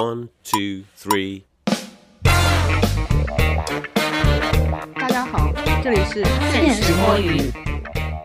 [0.00, 1.42] One, two, three.
[4.94, 5.52] 大家好，
[5.84, 7.52] 这里是现实摸鱼。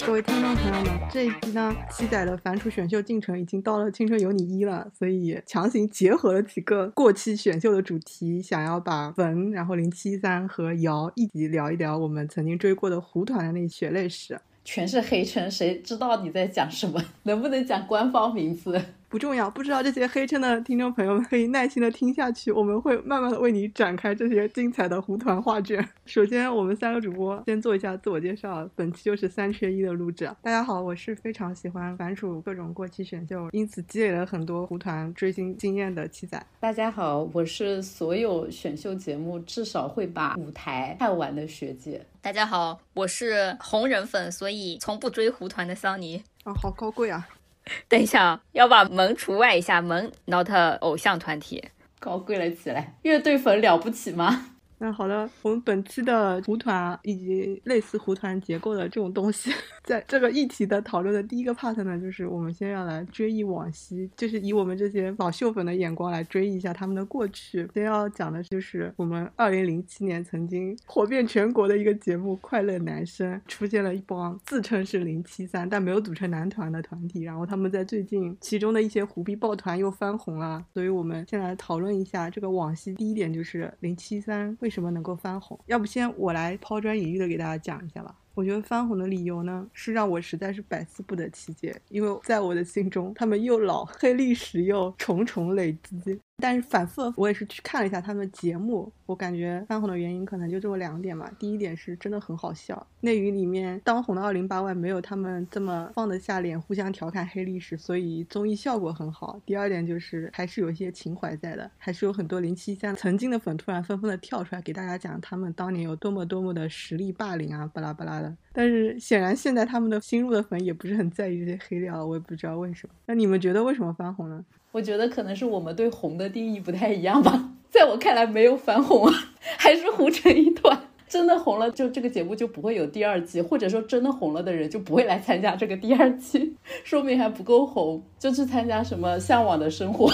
[0.06, 14.40] 各位听众朋友们，这一期呢，七仔的反楚选秀进程已经到了《青春有你一》了，所以强行结合了几个过期选秀的主题，想要把文，然后零七三和瑶一起聊一聊我们曾经追过的胡团的那血泪史。
[14.64, 17.04] 全是黑称，谁知道你在讲什么？
[17.24, 18.82] 能不能讲官方名字？
[19.16, 25.88] 不重要，不知道这些黑称的听众朋友们可以耐心的听下去，我们会慢慢的为你展开这些精彩的胡团画卷。
[26.06, 30.30] 首先，我们三个主播先做一下自我介绍，本期就是三缺一的录制。
[30.42, 36.46] 大家好，我是非常喜欢反刍各种过期选秀，因此积累了很多胡团追星经验的七仔。
[36.60, 42.06] 大家好，我是所有选秀节目至少会把舞台看完的学姐。
[42.22, 46.22] 大家好，我是红人粉，所以从不追胡团的桑尼。
[46.44, 47.26] 啊，好高贵啊！
[47.90, 50.50] 等一下，要把门除外一下，门 not
[50.82, 51.64] 偶像团体，
[52.00, 52.96] 高贵了起来。
[53.04, 54.52] 乐队粉了不起吗？
[54.78, 59.50] 那好的，我们本期的胡团以及类似胡团结构的这种东西，
[59.86, 67.66] 在这个议题的讨论的第一个 part 呢，就是我们先要来追忆往昔，就是以我们这些老秀粉的眼光来追忆一下他们的过去。
[67.74, 82.94] 先要讲的就是我们二零零七年曾经火遍全国的一个节目《快乐男声》，出现了一帮自称是零七三但没有组成男团的团体，然后他们在最近其中的一些虎逼抱团又翻红了，所以我们先来讨论一下这个往昔。
[82.96, 84.54] 第一点就是零七三。
[84.66, 85.60] 为什么能够翻红？
[85.68, 88.16] 要不先我来抛砖引玉的给大家讲一下吧。
[88.34, 96.20] 我觉得翻红的理由呢，是让我实在是百思不得其解，因为在我的心中，他们又老，黑历史又重重累积。
[96.38, 101.32] 但是反复，我也是去看了一下他们的节目，我感觉翻红的原因可能就这么两点吧。
[101.40, 109.40] 第一点是真的很好笑，内娱里面当红的二零八万没有他们这么放得下脸，互相调侃黑历史，所以综艺效果很好。
[109.46, 118.36] 第二点就是还是有一些情怀在的，还是有很多零七三曾经的粉突然纷纷的跳出来给大家讲他们当年有多么多么的实力霸凌啊，巴拉巴拉的。
[118.56, 122.96] 但是显然现在他们的新入的粉也不是很在意这些黑料，我也不知道为什么。
[123.06, 124.46] 那你们觉得为什么翻红呢？
[124.72, 127.52] 我觉得可能是我们对红的定义不太一样吧。
[127.70, 129.14] 在我看来，没有翻红啊，
[129.58, 130.80] 还是糊成一团。
[131.08, 140.12] 真的红了，就这个节目就不会有第二季，或者说真的红了的人就不会来参加这个第二季，说明还不够红，就去参加什么向往的生活，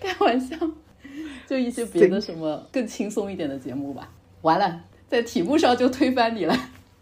[0.00, 0.56] 开玩笑，
[1.46, 4.12] 就一些别的什么更轻松一点的节目吧。
[4.42, 6.54] 完了，在题目上就推翻你了。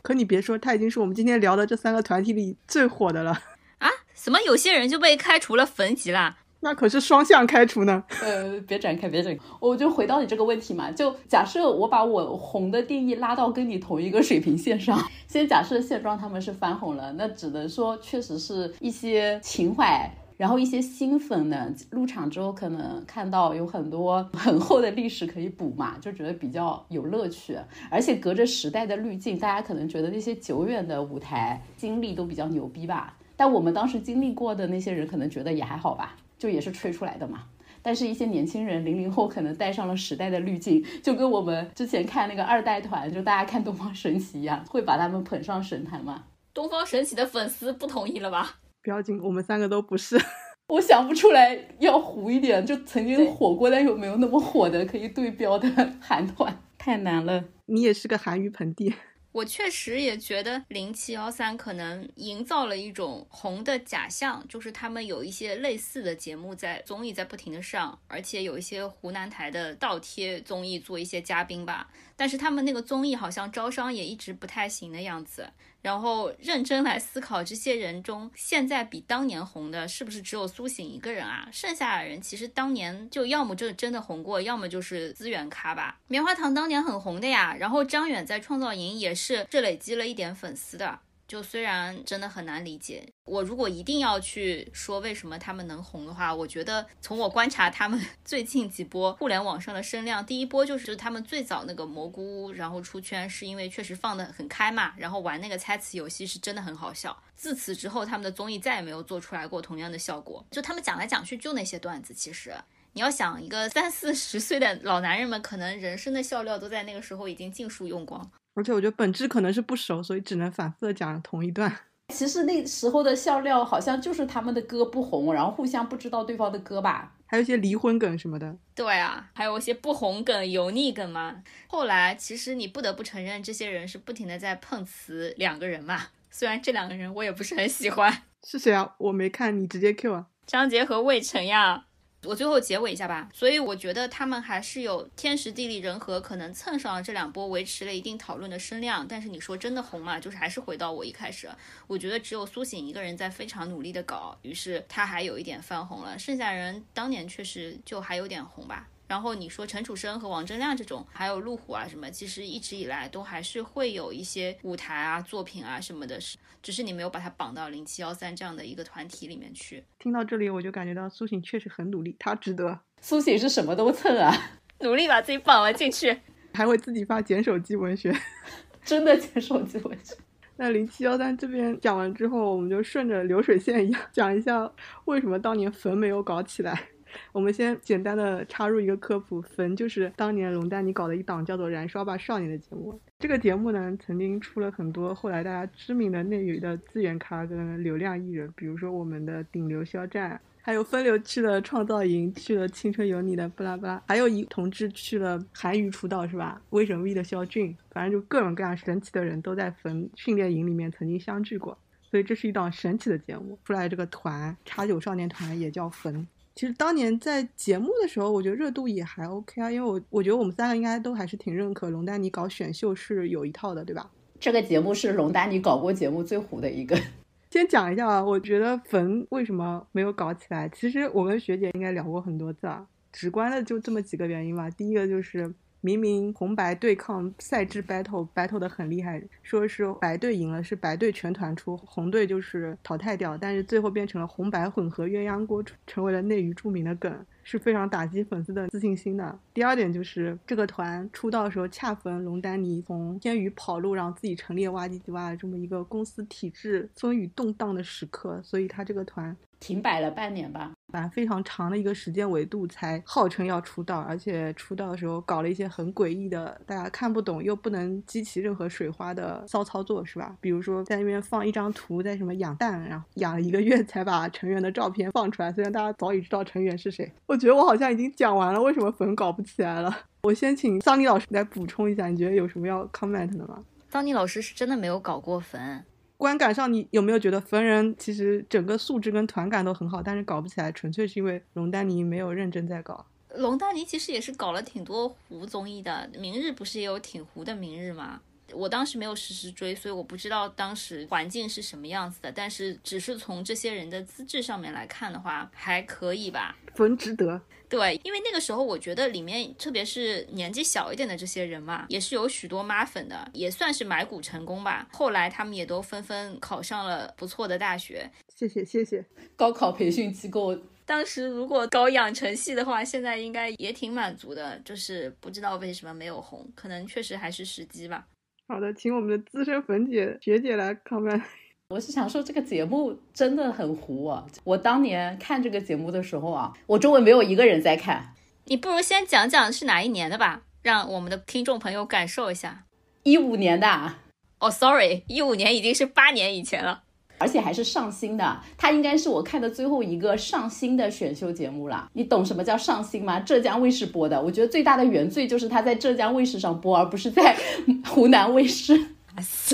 [0.04, 3.30] 可你别说，他已经是我们今天聊的这三个团体里最火的了
[3.80, 3.88] 啊！
[4.14, 6.36] 什么有些人就被开除了粉级啦？
[6.60, 8.04] 那可是双向开除呢。
[8.22, 9.42] 呃，别展开，别展开。
[9.60, 27.56] 我就回到你这个问题嘛，就假设我把我红的定义拉到跟你同一个水平线上，先假设现状他们是翻红了，那只能说确实是一些情怀，然后一些新粉呢入场之后可能看到有很多 很厚的历史可以补嘛，就觉得比较有乐趣。
[27.90, 33.16] 而且隔着时代的滤镜，大家可能觉得那些久远的舞台经历都比较牛逼吧。
[33.36, 36.16] 但我们当时经历过的那些人，可能觉得也还好吧。
[36.36, 37.44] 就也是吹出来的嘛，
[37.80, 46.24] 但是一些年轻人零零后可能带上了时代的滤镜，就跟我们之前看那个二代团，就大家看东方神起一样，会把他们捧上神坛吗。
[46.52, 48.56] 东方神起的粉丝不同意了吧？
[48.84, 50.20] 不要紧，我们三个都不是。
[50.68, 55.66] 我想不出来要糊一点，就曾经火过但又没有那么火的可以对标的
[56.00, 57.42] 韩团，太难了。
[57.64, 58.94] 你也是个韩娱盆地。
[59.32, 71.88] 我确实也觉得零七幺三可能营造了一种红的假象，就是他们有一些类似的节目在综艺在不停的上，而且有一些湖南台的倒贴综艺做一些嘉宾吧。
[72.14, 75.50] 但是他们那个综艺好像招商也一直不太行的样子。
[75.84, 81.46] 然后认真来思考，这些人中现在比当年红的是不是只有苏醒一个人啊？
[81.52, 86.00] 剩下的人其实当年就要么就是真的红过，要么就是资源咖吧。
[86.08, 91.00] 棉花糖当年很红的呀，然后张远在创造营也是是累积了一点粉丝的。
[91.26, 107.16] 就虽然真的很难理解，我如果一定要去说为什么他们能红的话，我觉得从我观察他们 最近几波互联网上的声量，第一波就是他们最早那个蘑菇屋，然后出圈是因为确实放得很开嘛，然后玩那个猜词游戏是真的很好笑。
[107.34, 110.44] 自此之后，他们的综艺再也没有做出来过同样的效果。
[110.50, 112.54] 就他们讲来讲去就那些段子，其实
[112.92, 118.30] 你要想一个三四十岁的老男人们，可能人生的笑料都在那个时候已经尽数用光。
[118.54, 121.76] 而且我觉得本质可能是不熟，所以只能反复的讲同一段。
[122.14, 128.54] 其实那时候的笑料好像就是他们的歌不红，然后互相不知道对方的歌吧，还有一些离婚梗什么的。
[128.74, 131.42] 对啊，还有一些不红梗、油腻梗嘛。
[131.66, 135.98] 后来其实你不得不承认，这些人是不停的在碰瓷两个人嘛。
[136.30, 138.22] 虽然这两个人我也不是很喜欢。
[138.46, 138.94] 是谁啊？
[138.98, 140.26] 我没看，你直接 Q 啊。
[140.46, 141.86] 张杰和魏晨呀。
[142.26, 143.28] 我最后结尾一下吧。
[143.32, 149.06] 所以我觉得他们还是有天时地利人和，可能蹭上了这两波，维持了一定讨论的声量。
[149.06, 151.48] 但是你说真的红嘛，就是还是回到我一开始，
[151.86, 156.18] 我觉得只有苏醒一个人在非常努力的搞，于是他还有一点泛红了。
[156.18, 158.88] 剩下人当年确实就还有点红吧。
[159.06, 169.84] 然后你说陈楚生和王铮亮这种，还有路虎啊什么，其实一直以来都还是会有一些舞台啊、作品啊什么的，是只是你没有把它绑到零七幺三这样的一个团体里面去。
[169.98, 172.80] 听到这里，我就感觉到苏醒确实很努力，他值得。
[173.00, 174.34] 苏醒是什么都蹭啊，
[174.80, 176.18] 努力把自己绑了进去，
[176.54, 178.14] 还会自己发捡手机文学，
[178.82, 180.14] 真的捡手机文学。
[180.56, 184.72] 那零七幺三这边讲完之后，我们就顺着流水线一样讲一下
[185.04, 186.88] 为什么当年坟没有搞起来。
[187.32, 193.00] 我们先简单的插入一个科普，坟就是当年龙丹妮搞的一档叫做《燃烧吧少年》的节目。
[193.18, 206.60] 这个节目呢，曾经出了很多后来大家知名的内娱的资源咖跟流量艺人，比如说我们的顶流肖战，还有分流去了创造营，去了青春有你的布拉布拉，还有一同志去了韩娱出道是吧？
[206.70, 213.58] 威神 V 的肖俊，反正就各种各样神奇的人都在坟训练营里面曾经相聚过，所以这是一档神奇的节目。
[213.64, 216.26] 出来这个团叉九少年团也叫坟。
[216.54, 224.10] 其实当年在节目的时候，我觉得热度也还 OK 啊，因为我我觉得我们三个应该都还是挺认可龙丹妮搞选秀是有一套的，对吧？
[224.38, 226.96] 这个节目是龙丹妮搞过节目最糊的一个。
[227.50, 230.68] 先讲一下啊，我觉得冯为什么没有搞起来？
[230.68, 234.70] 其实我跟学姐应该聊过很多次啊，直观的就这么几个原因吧。
[234.70, 235.52] 第一个就是。
[235.84, 249.38] 明明红白对抗赛制 battle battle 的很厉害，说是白队赢了，是白队全团出，红队就是淘汰掉，但是最后变成了红白混合鸳鸯锅，成为了内娱著名的梗，是非常打击粉丝的自信心的。
[249.52, 259.36] 第二点就是这个团出道的时候恰逢龙丹妮从天娱跑路，然后自己成立哇唧唧哇的这么一个公司体制风雨动荡的时刻，所以他这个团。
[259.60, 270.36] 停摆了半年吧，反正非常长的一个时间维度才号称要出道，而且出道的时候搞了一些很诡异的、大家看不懂又不能激起任何水花的骚操作，是吧？
[270.40, 277.10] 比如说在那边放一张图，在什么养蛋，然后养了一个月才把成员的照片放出来，虽然大家早已知道成员是谁。
[277.26, 279.96] 我觉得我好像已经讲完了为什么粉搞不起来了。
[280.22, 283.62] 我先请桑尼老师来补充一下，你觉得有什么要 comment 的吗？
[283.90, 285.84] 桑尼老师是真的没有搞过粉。
[286.16, 293.06] 观感上，你有没有觉得逢人其实整个素质跟团感都很好，但是搞不起来，纯粹是因为龙丹妮没有认真在搞。
[293.34, 298.20] 龙丹妮其实也是搞了挺多糊综艺的，明日不是也有挺糊的明日吗？
[298.52, 302.30] 我当时没有实时追，所以我不知道当时环境是什么样子的。
[302.30, 307.40] 但是只是从这些人的资质上面来看的话，还可以吧，粉值得。
[307.68, 314.86] 对，因为那个时候我觉得里面，特别是年纪小一点的这些人嘛，也是有许多妈粉的，也算是买股成功吧。
[314.92, 318.10] 后来他们也都纷纷考上了不错的大学。
[318.34, 319.04] 谢谢谢谢，
[319.36, 320.56] 高考培训机构。
[320.86, 324.58] 当时如果搞养成系的话，现在应该也挺满足的。
[324.64, 328.06] 就是不知道为什么没有红，可能确实还是时机吧。
[328.46, 331.22] 好的，请我们的资深粉姐学姐来 comment。
[331.70, 334.26] 我是想说，这个节目真的很糊啊！
[334.44, 338.12] 我当年看这个节目的时候啊，我周围没有一个人在看。
[338.44, 342.64] 你不如先讲讲是哪一年的吧，让我们的听众朋友感受一下。
[343.02, 343.94] 一五年的。
[344.40, 346.82] 哦，sorry，一五年已经是八年以前了，
[347.16, 348.42] 而且还是上新的。
[348.58, 351.88] 它应该是我看的最后一个上新的选秀节目了。
[351.94, 353.18] 你懂什么叫上新吗？
[353.20, 354.20] 浙江卫视播的。
[354.20, 357.34] 我觉得最大的原罪就是它在浙江卫视上播，而不是在
[357.88, 358.88] 湖南卫视。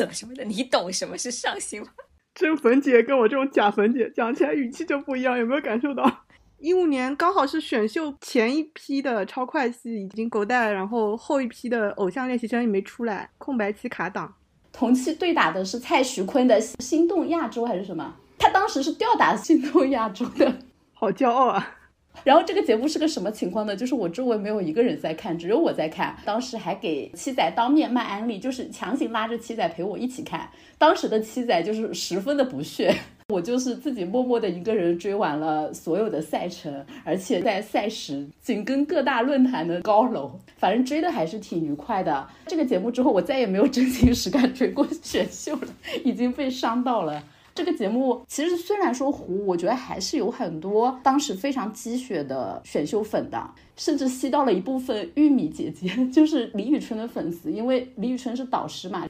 [0.01, 1.89] 死了什么的，你懂什么是上心吗？
[2.35, 6.25] 真粉姐跟我这种假粉姐讲起来语气就不一样，有没有感受到？
[6.59, 14.35] 一五年刚好是选秀前一批的超快系已经狗带，然后后一批的偶像练习生也没出来，空白期卡档。
[14.73, 18.15] 同期对打的是蔡徐坤的《心动亚洲》还是什么？
[18.39, 20.59] 他当时是吊打《心动亚洲》的，
[20.95, 21.79] 好骄傲啊！
[22.23, 23.75] 然后这个节目是个什么情况呢？
[23.75, 26.15] 就是我周围没有一个人在看，只有我在看。
[26.25, 30.51] 当时还给七仔当面卖安利，就是强行拉着七仔陪我一起看。
[30.77, 32.95] 当时的七仔就是十分的不屑，
[33.33, 42.29] 我就是自己默默的一个人追完了所有的赛程，而且在赛时紧跟各大论坛的高楼，反正追的还是挺愉快的。
[42.47, 45.69] 这个节目之后，我再也没有真情实感追过选秀了，
[46.05, 47.23] 已经被伤到了。
[47.55, 59.07] 这个节目其实虽然说糊，我觉得还是有很多当时非常积雪的选秀粉的，甚至吸到了一部分玉米姐姐， 就是李宇春的粉丝，因为李宇春是导师嘛，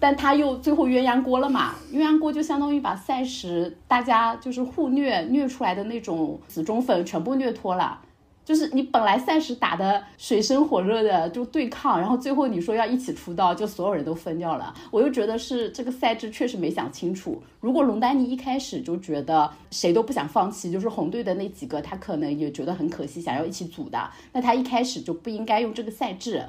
[0.00, 8.00] 但他又最后鸳鸯锅了嘛，鸳鸯锅就相当于把赛时大家就是互虐虐出来的那种死忠粉全部虐脱了。
[8.44, 14.74] 就是你本来赛事打的水深火热的就对抗，然后最后你说要一起出道，就所有人都分掉了。
[14.90, 17.42] 我又觉得是这个赛制确实没想清楚。
[17.60, 26.44] 如果龙丹妮一开始就觉得谁都不想放弃，就是红队的那几个，他可能也觉得很可惜，想要一起组的，那他一开始就不应该用这个赛制。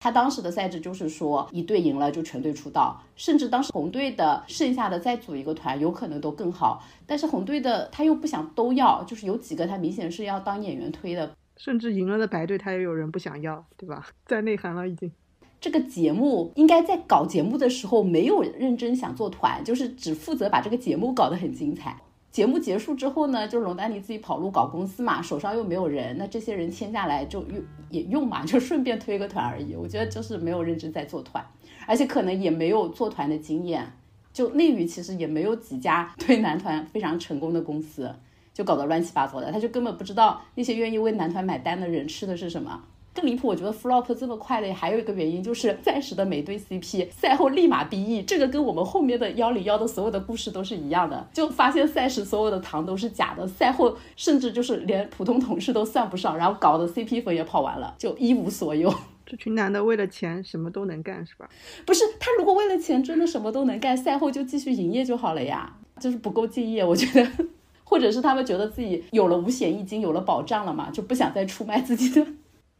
[0.00, 6.82] 他当时的赛制就是说，一队赢了就全队出道，甚至当时红队的剩下的再组一个团，有可能都更好。
[7.04, 11.32] 但是红队的他又不想都要，就是有几个他明显是要当演员推的。
[11.56, 14.06] 甚至赢了的白队，他也有人不想要，对吧？
[14.24, 15.10] 在内涵了已经。
[15.60, 21.96] 这个节目应该在搞节目的时候没有认真想做团，就是只负责把这个节目搞得很精彩。
[22.38, 29.74] 节目结束之后呢，就龙丹妮自己跑路搞公司嘛，手上又没有人，那这些人签下来就用也用嘛，就顺便推个团而已。
[29.74, 31.44] 我觉得就是没有认真在做团，
[31.84, 33.84] 而且可能也没有做团的经验。
[34.32, 38.08] 就内娱其实也没有几家 推男团非常成功的公司。
[38.54, 42.84] 就搞得乱七八糟的，他就根本不知道那些愿意为男团买单的人吃的是什么。
[43.14, 58.92] 更离谱，我觉得 flop 这么快的还有一个原因就是暂时的每对 CP 赛后立马 BE，这个跟我们后面的幺零幺的所有的故事都是一样的，就发现赛时所有的糖都是假的，赛后甚至就是连普通同事都算不上，然后搞得 CP 粉也跑完了，就一无所有。
[59.26, 61.48] 这群男的为了钱什么都能干是吧？
[61.84, 67.28] 不是，他如果为了钱真的什么都能干，赛后就继续营业就好了呀，就是不够敬业，我觉得。
[67.84, 72.26] 或者是他们觉得自己有了五险一金，有了保障了嘛，就不想再出卖自己的。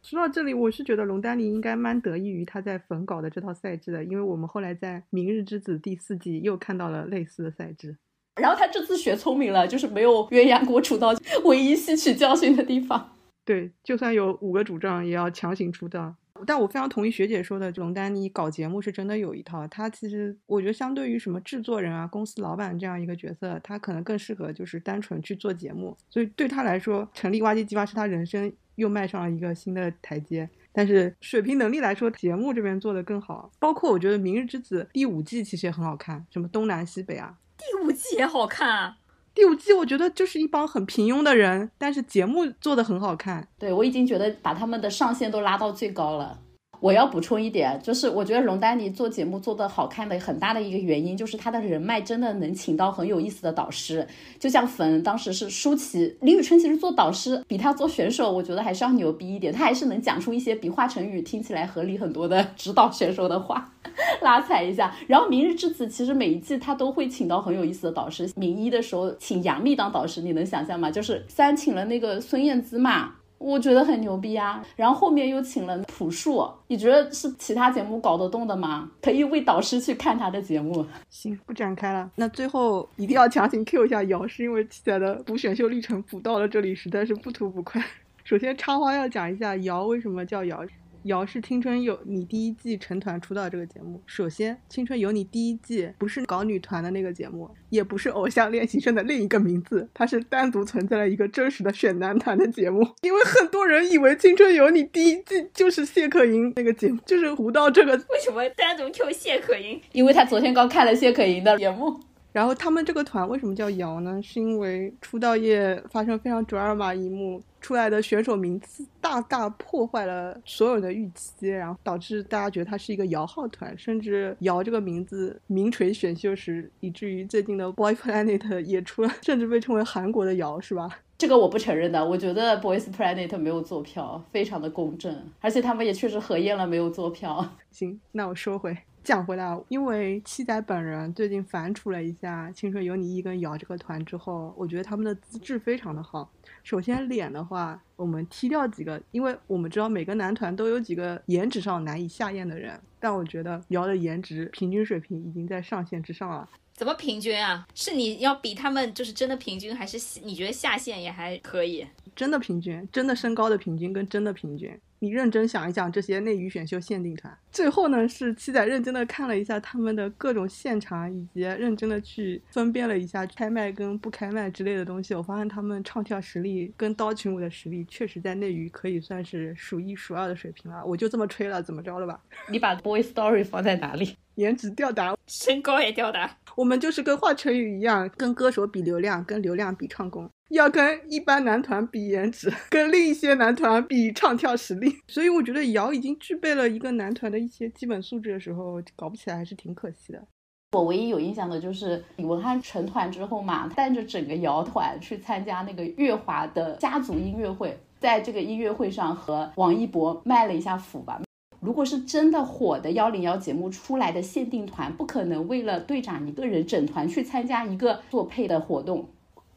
[0.01, 7.95] 说到这里，我是觉得龙丹妮应该蛮得益于他在粉稿的这套赛制的，因为我们后来在《明日之子》第四季又看到了类似的赛制。
[8.35, 11.13] 然后他这次学聪明了，就是没有鸳鸯锅出道，
[11.43, 13.13] 唯一吸取教训的地方。
[13.43, 16.15] 对，就算有五个主账，也要强行出道。
[16.47, 19.67] 但我非常同意学姐说的，龙丹妮搞节目是真的有一套。
[19.67, 25.97] 她其实我觉得，相对于什么制作人啊、公司老板这样一个角色，她可能更适合就是单纯去做节目。
[26.09, 28.49] 所以对她来说，成立挖机计划是她人生
[28.79, 30.49] 又迈上了一个新的台阶。
[30.71, 33.51] 但是水平能力来说，节目这边做的更好。
[33.59, 38.97] 包括我觉得《明日之子》第五季其实也很好看，什么东南西北啊，第五季也好看啊。
[39.33, 43.47] 第五季我觉得就是一帮很平庸的人，但是节目做的很好看。
[43.57, 46.39] 对我已经觉得把他们的上限都拉到最高了。
[46.79, 54.07] 我要补充一点，就是我觉得龙丹妮做节目做的好看的很大的一个原因，就是她的人脉真的能请到很有意思的导师。
[54.39, 59.51] 就像粉当时是舒淇，李宇春其实做导师比她做选手，我觉得还是要牛逼一点。
[59.51, 63.71] 她还是能讲出一些比华晨宇听起来合理很多的指导选手的话，
[64.21, 64.95] 拉踩一下。
[65.07, 68.29] 然后明日之子其实每一季他都会请到很有意思的导师。
[68.35, 70.89] 明一的时候请杨幂当导师，你能想象吗？
[70.89, 73.15] 就是三请了那个孙燕姿嘛。
[73.39, 78.91] 我觉得很牛逼啊，然后后面又请了朴树，你觉得是其他节目搞得动的吗？
[79.01, 80.85] 可以为导师去看他的节目。
[81.09, 82.11] 行，不展开了。
[82.15, 87.83] 那最后一定要强行 Q 一下姚，是因为七仔的补选秀历程补到了这里，实在是不吐不快。
[88.25, 90.61] 首先插花要讲一下姚为什么叫姚。
[91.09, 94.01] 瑶是《青春有你》第一季成团出道这个节目。
[94.05, 102.87] 首先，《青春有你》第一季不是搞女团的那个节目，也不是《偶像练习生》的另一个名字，它是单独存在了一个真实的选男团的节目。
[103.01, 107.93] 因为很多人以为《青春有你》第一季就是谢可寅那个节目，就是胡到这个。
[107.97, 109.81] 为什么单独 Q 谢可寅？
[109.91, 111.99] 因为他昨天刚看了谢可寅的节目。
[112.31, 114.21] 然后他们这个团为什么叫瑶呢？
[114.21, 130.99] 是因为出道夜发生非常卓尔玛一幕，出来的选手名字大大破坏了所有人的预期，然后导致大家觉得他是一个摇号团，甚至瑶这个名字名垂选秀时，以至于最近的 Boy Planet 也出了，甚至被称为韩国的瑶，是吧？
[131.17, 137.45] 这个我不承认的，我觉得 Boys Planet 没有做票，非常的公正，而且他们也确实核验了没有做票。
[137.71, 138.77] 行，那我收回。
[139.09, 146.31] 讲回来，因为七仔本人最近反刍了一下《青春有你一》跟瑶这个团之后，我觉得他们的资质非常的好。
[146.61, 156.47] 首先脸的话，我们踢掉几个，因为我们知道每个男团都有几个颜值上难以下咽的人，但我觉得瑶的颜值平均水平已经在上限之上了。
[156.73, 157.67] 怎么平均啊？
[157.73, 161.83] 是你要比他们就是真的平均，还是你觉得下限也还可以？
[162.15, 164.79] 真的平均，真的身高的平均跟真的平均。
[164.99, 175.15] 你认真想一想，这些内娱选秀限定团，最后呢是七仔认真的看了一下他们的各种现场，以及认真的去分辨了一下开麦跟不开麦之类的东西。
[175.15, 180.85] 我发现他们唱跳实力跟刀群舞的实力，确实在内娱可以算是数一数二的水平了。
[180.85, 182.19] 我就这么吹了，怎么着了吧？
[182.51, 184.17] 你把 Boy Story 放在哪里？
[184.35, 186.37] 颜值吊打，身高也吊打。
[186.55, 190.29] 我们就是跟华晨宇一样，跟歌手比流量，跟流量比唱功。
[190.49, 200.25] 要跟一般男团比颜值， 跟另一些男团比唱跳实力， 所以我觉得瑶已经具备了一个男团的一些基本素质的时候，搞不起来还是挺可惜的。
[200.71, 207.77] 我唯一有印象的就是李文翰成团之后嘛，带着整个瑶团去参加那个乐华的家族音乐会。
[207.99, 211.21] 在这个音乐会上和王一博卖了一下腐吧。
[211.59, 219.07] 如果是真的火的幺零幺节目出来的限定团，不可能为了队长一个人整团去参加一个做配的活动。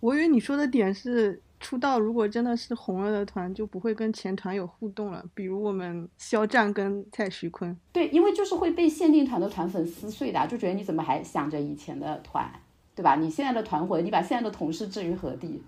[0.01, 7.77] 我以为你说的点是出道如果真的是红了的团，就不会跟前团有互动了，比如我们肖战跟蔡徐坤。
[7.93, 12.53] 对，因为就是会被限定团的团粉撕碎的，就觉得你怎么还想着以前的团，
[12.97, 13.15] 对吧？
[13.15, 15.63] 你现在的团魂，你把现在的同事置于何地？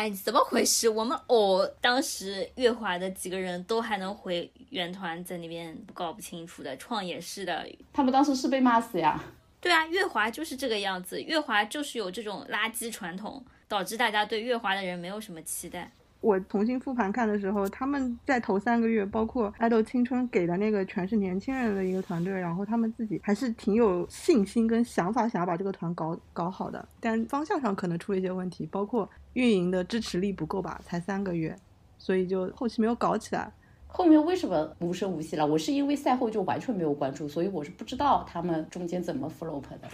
[0.00, 0.88] 哎，怎么回事？
[0.88, 9.22] 我们哦，当时乐华的几个人都还能回原团，在那边搞不清楚的创也是的，他们当时是被骂死呀。
[9.60, 15.92] 对啊，乐华就是这个样子，乐华就是有这种垃圾传统，导致大家对乐华的人没有什么期待。
[16.20, 26.86] 我重新复盘看的时候，他们在头三个月，包括爱豆青春给的那个全是年轻人的一个团队，然后他们自己还是挺有信心跟想法，想要把这个团搞搞好的。
[27.00, 31.56] 但方向上可能出了一些问题，包括运营的支持力不够吧，才三个月，
[31.98, 33.50] 所以就后期没有搞起来。
[33.86, 35.46] 后面为什么无声无息了？
[35.46, 39.88] 我是因为赛后就完全没有关注，所以我是不知道他们中间怎么 flop 的。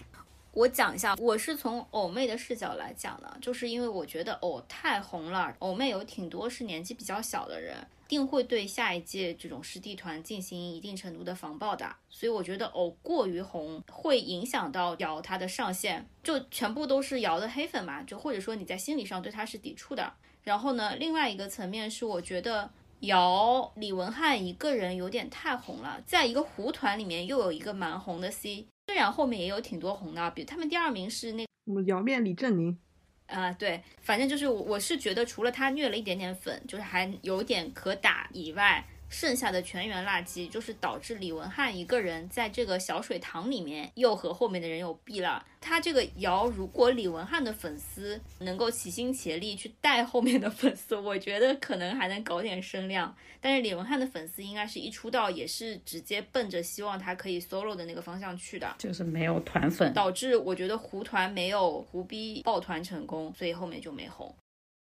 [0.57, 7.77] 我讲一下，我是从偶妹的视角来讲的，就是因为我觉得偶太红了，偶妹有挺多是年纪比较小的人，
[8.09, 20.11] 定会对下一届这种师弟团进行一定程度的防爆的，所以我觉得偶过于红会影响到瑶他的上限，就全部都是瑶的黑粉嘛，就或者说你在心理上对他是抵触的。
[20.43, 22.71] 然后呢，另外一个层面是我觉得
[23.01, 28.67] 瑶李文翰一个人有点太红了，在一个胡团里面又有一个蛮红的 C。
[28.87, 32.79] 虽然后面也有挺多红的，比如他们第二名是那我们姚面李振宁，
[33.27, 38.87] 啊对，反正就是我我是觉得除了他虐了一点点粉，就是还有点可打以外。
[39.09, 45.45] 剩下的全员垃圾，就是导致李文翰一个人在这个小水塘里面又和后面的人有弊了。
[45.61, 53.15] 他这个谣，如果李文翰的粉丝能够齐心协力去带后面的粉丝，我觉得可能还能搞点声量。
[53.41, 64.35] 但是李文翰的粉丝应该是一出道也是直接奔着希望他可以 solo 的那个方向去的，就是没有团粉，导致我觉得胡团没有胡逼抱团成功，所以后面就没红。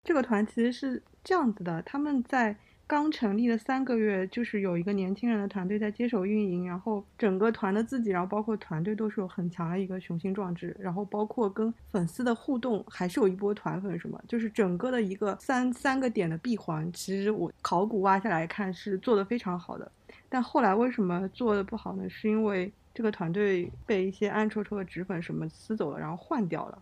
[0.04, 2.56] 这个团其实是这样子的，他们在。
[2.86, 19.90] 刚成立的三个月，就是有一个年轻人的团队在接手运营，然后整个团的自己，然后包括团队都是有很强的一个雄心壮志，然后包括跟粉丝的互动，还是有一波团粉什么，就是整个的一个三三个点的闭环，其实我考古挖下来看是做的非常好的，
[20.30, 22.08] 但后来为什么做的不好呢？
[22.10, 26.78] 是因为这个团队被一些暗戳戳的纸粉什么撕走了，然后换掉了。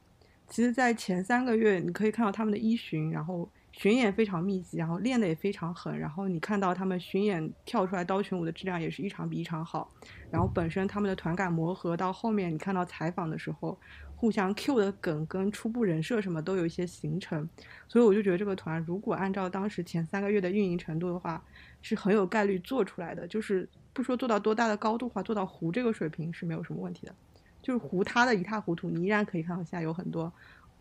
[0.49, 3.47] 其实，在前三个月，你可以看到他们的一巡，然后。
[3.71, 9.89] 巡演非常密集，然后练的也非常狠，然后你看到他们巡演跳出来刀群舞的质量也是一场比一场好，
[10.29, 13.79] 然后本身他们的团感磨合到后面，你看到采访的时候，
[14.15, 17.49] 互相 Q 的梗跟初步人设什么都有一些形成，
[17.88, 21.41] 所以我就觉得这个团如果按照当时前三个月的运营程度的话，
[21.81, 27.15] 是很有概率做出来的，就是不说做到多大的高度话，做到糊这个水平是没有什么问题的，
[27.62, 30.31] 就是糊他的一塌糊涂，你依然可以看到现在有很多。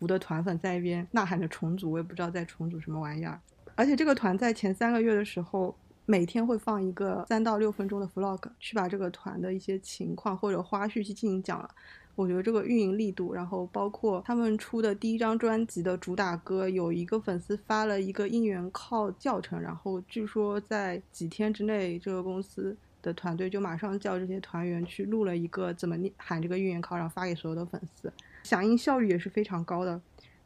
[0.01, 3.39] 湖的团粉在一边呐喊着重组，我也不知道在重组什么玩意儿。
[3.75, 5.75] 而且这个团在前三个月的时候，
[6.07, 11.69] 每天会放一个三到六分钟的 vlog，去把这个团的一些情况或者花絮去进行讲了。
[12.15, 28.11] 我觉得这个运营力度，然后包括他们出的第一张专辑的主打歌，有一个粉丝发了一个应援靠教程，然后据说在几天之内，这个公司的团队就马上叫这些团员去录了一个怎么喊这个应援靠，然后发给所有的粉丝。
[28.43, 29.99] 响应效率也是非常高的，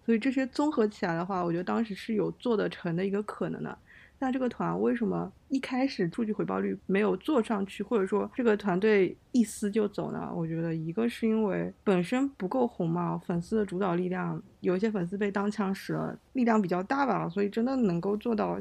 [0.06, 3.78] 所以这些综合起来的话，我觉得当时是有做得成的一个可能的。
[4.18, 10.32] 那这个团为什么一开始数据回报率没有做上去，或者说这个团队一撕就走呢？
[10.34, 18.58] 我觉得一个是因为本身不够红嘛，粉丝的主导力量有一些粉丝被当枪使了，力量比较大吧，所以真的能够做到。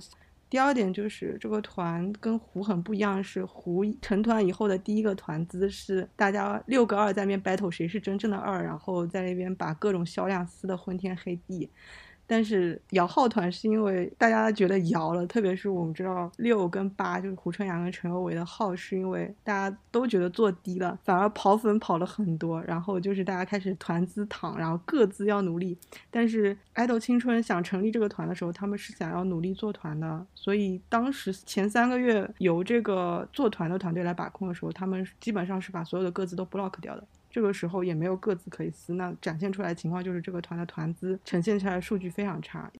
[0.54, 11.68] 第二点就是这个团跟胡很不一样，是胡成团以后的第一个团姿是大家六个二在那边 battle 谁是真正的二，然后在那边把各种销量撕得昏天黑地。
[12.26, 25.76] 但是摇号团是因为大家觉得摇了，特别是我们知道六跟八就是胡春阳跟陈宥维的号，是因为大家都觉得做低了，反而跑粉跑了很多，然后就是大家开始团资躺，然后各自要努力。
[26.10, 37.04] 但是爱豆青春想成立这个团的时候，他们是想要努力做团的，所以当时前三个月由这个做团的团队来把控的时候，他们基本上是把所有的各自都 block 掉的。
[37.34, 42.70] 这个时候也没有各自可以撕，那展现出来情况就是这个团的团资呈现出来的数据非常差，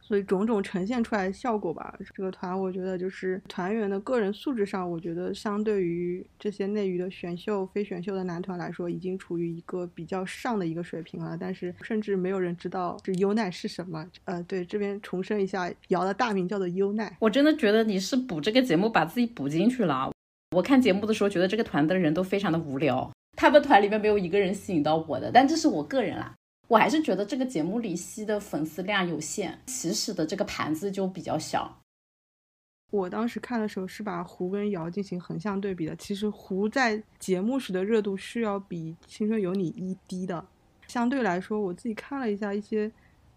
[0.00, 11.36] 所以种种呈现出来的效果吧，这个团我觉得就是团员的个人素质上，我觉得相对于这些内娱的选秀、非选秀的男团来说，已经处于一个比较上的一个水平了。
[11.38, 14.06] 但是甚至没有人知道这优奈是什么。
[14.24, 17.14] 呃，对，这边重申一下，瑶的大名叫做优奈。
[17.20, 20.10] 我真的觉得你是补这个节目把自己补进去了。
[20.56, 26.34] 我看节目的时候觉得这个团的人都非常的无聊，他们团里面没有一个人吸引到我的，但这是我个人啦。
[26.66, 31.80] 我还是觉得这个节目里吸的粉丝量有限，起始的这个盘子就比较小。
[32.90, 35.94] 我当时看的时候是把胡跟瑶进行横向对比的。
[35.94, 40.44] 其实胡在节目时的热度是要比《青春有你》一低的。
[40.88, 42.90] 相对来说，我自己看了一下一些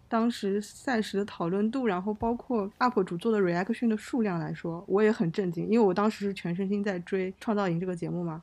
[0.08, 8.42] 当时赛时的讨论度，然后包括 UP 主做的 reaction 的数量来说，我也很震惊，因为我当时是全身心在追《创造营》这个节目嘛。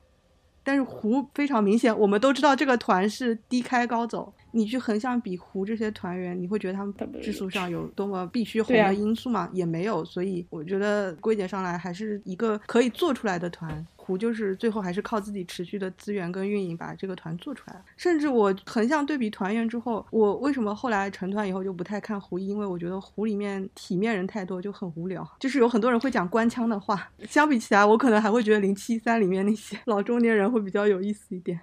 [0.69, 4.31] 但是胡非常明显，我们都知道这个团是低开高走。
[4.51, 9.49] 你去横向比胡这些团员，你会觉得他们质素上有多么必须红的因素吗？
[9.53, 10.03] 也没有。
[10.05, 13.85] 所以我觉得归结上来还是一个可以做出来的团。
[13.95, 17.81] 胡就是最后还是靠自己持续的资源跟运营把这个团做出来了。
[17.95, 22.47] 甚至我横向对比团员之后，我为什么后来成团以后就不太看胡一？
[22.47, 25.27] 因为我觉得胡里面体面人太多，就很无聊。
[25.39, 31.59] 就是有很多人会讲官腔的话，相比起来，我可能还会觉得零七三里面那些 老中年人会比较有意思一点。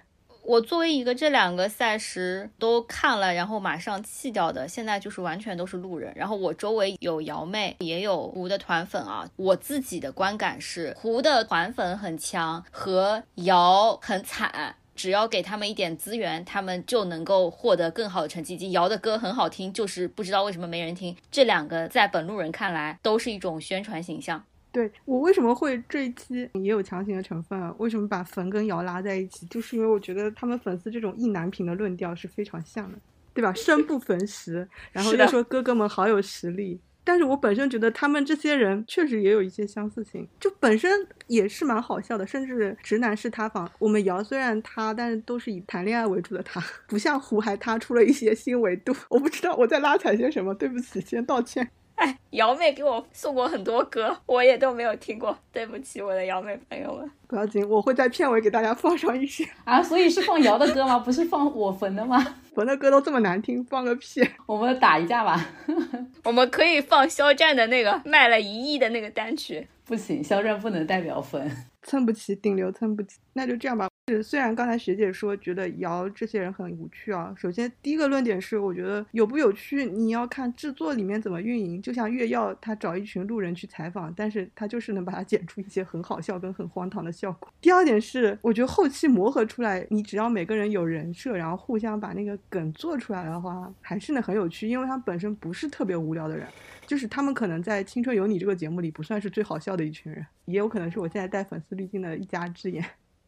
[0.47, 6.13] 我作为一个这两个赛时都看了，然后马上弃掉的，现在就是完全都是路人。
[6.15, 9.29] 然后我周围有瑶妹，也有胡的团粉啊。
[9.35, 14.77] 我自己的观感是，胡的团粉很强，和瑶很惨。
[14.95, 18.53] 只要给他们一点资源，他们就能够获得更好的成绩。
[18.53, 21.13] 以及瑶的歌很好听，就是不知道为什么没人听。
[21.29, 24.45] 这两个在本路人看来都是一种宣传形象。
[24.77, 27.73] 对我为什么会这一期也有强行的成分啊？
[27.79, 29.43] 为什么把冯跟瑶拉在一起？
[29.47, 32.99] 就是因为我觉得他们粉丝这种意难平的论调是非常像的，
[33.33, 33.51] 对吧？
[33.53, 36.79] 生不逢时，然后又说哥哥们好有实力。
[37.03, 42.27] 但是我本身觉得他们这些人确实也有一些相似性，就本身也是蛮好笑的。
[42.27, 48.95] 甚至直男是塌房，我们瑶虽然塌，但是都是以谈恋爱为主的塌，不像胡还塌出了一些新维度。
[49.09, 51.67] 我不知道我在拉踩些什么，对不起，先道歉。
[51.97, 57.11] 哎， 瑶妹给我送过很多歌，我也都没有听过，对不起，我的瑶妹朋友们。
[57.27, 59.83] 不要紧，我会在片尾给大家放上一些啊。
[59.83, 60.99] 所以是放瑶的歌吗？
[61.03, 62.35] 不是放我冯的吗？
[62.55, 64.21] 冯的歌都这么难听，放个屁！
[64.45, 65.45] 我们打一架吧。
[66.23, 69.67] 我们可以放肖战的那个卖了一亿的那个单曲。
[69.85, 71.49] 不行，肖战不能代表冯，
[71.81, 73.17] 蹭不起顶流，蹭不起。
[73.33, 73.86] 那就这样吧。
[74.09, 81.81] 是，虽然刚才学姐说觉得瑶这些人很无趣啊，首先第一个论点是，我觉得有不有趣，你要看制作里面怎么运营。
[81.81, 87.51] 就像月耀他找一群路人去采访，但是他就是能把它剪出一些很好笑跟很荒唐的效果。
[87.59, 96.47] 第二点是，我觉得后期磨合出来，你只要每个人有人设，然后互相把那个梗做出来的话，还是能很有趣，因为他本身不是特别无聊的人，
[96.85, 102.81] 就是他们可能在《青春有你》这个节目里不算是最好笑的一群人，也有可能是我现在带粉丝滤镜的一家之言。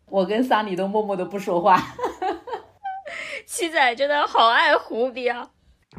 [0.10, 1.82] 我跟桑尼都默默的不说话。
[3.46, 5.50] 七仔真的好爱胡比啊！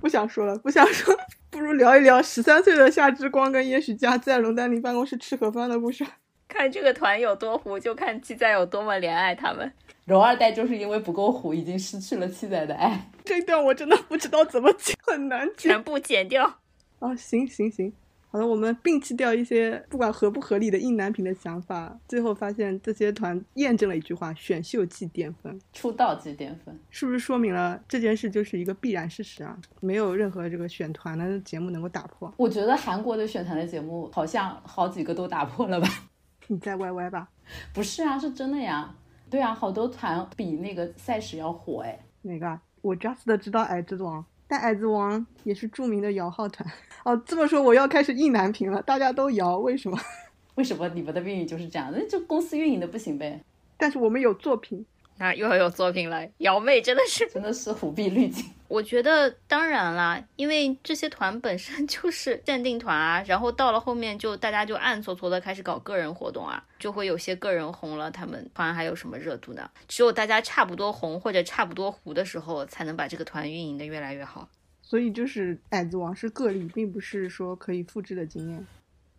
[0.00, 1.14] 不想说了，不想说，
[1.50, 6.06] 不如聊一聊十三岁的夏之光跟叶许佳在龙丹妮办公室吃盒饭的故事。
[6.46, 9.72] 看这个团有多糊，就看七仔有多么怜爱他们。
[10.04, 13.10] 荣二代就是因为不够糊，已经失去了七仔的爱。
[13.24, 16.58] 这段我真的不知道怎么剪，很难剪，全部剪掉。
[16.98, 17.92] 啊，行行行。
[18.32, 29.58] 好的，我们摒弃掉一些不管合不合理的意难平的想法，最后发现这些团验证了一句话：选秀即巅峰，出道即巅峰，是不是说明了这件事就是一个必然事实啊？
[29.80, 32.32] 没有任何这个选团的节目能够打破。
[32.36, 35.88] 我觉得韩国的选团的节目好像好几个都打破了吧？
[36.46, 37.28] 你在歪歪吧？
[37.74, 38.94] 不是啊，是真的呀。
[39.28, 41.98] 对啊，好多团比那个赛事要火哎。
[42.22, 42.60] 哪个？
[42.80, 44.24] 我 just 知道矮子王。
[44.46, 46.68] 但矮子王也是著名的摇号团
[47.04, 47.16] 哦。
[47.26, 48.82] 这么说，我要开始意难平了。
[48.82, 49.98] 大家都摇，为什么？
[50.56, 51.92] 为什么你们的运营就是这样？
[51.94, 53.40] 那就公司运营的不行呗。
[53.76, 54.84] 但是我们有作品。
[55.16, 58.42] 那又要有作品了，瑶妹真的是真的是虎臂滤镜。
[58.68, 69.70] 我觉得当然啦，因为这些团本身就是限定团啊，然后到了后面就大家就暗搓搓的开始搞个人活动啊，就会有些个人红了，他们团还有什么热度呢？
[69.86, 74.48] 只有大家差不多红或者差不多糊的时候，才能把这个团运营的越来越好。
[74.90, 78.66] 所以就是矮子王是个例，并不是说可以复制的经验。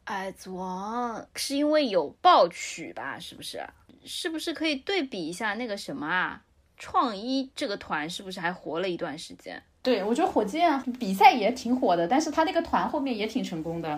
[0.04, 3.18] 矮子王是因为有暴曲吧？
[3.18, 3.66] 是不是？
[4.04, 6.44] 是不是可以对比一下那个什么啊？
[6.76, 9.64] 创一这个团是不是还活了一段时间？
[9.82, 13.98] 对，我觉得火箭比赛也挺火的，但是他那个团后面也挺成功的。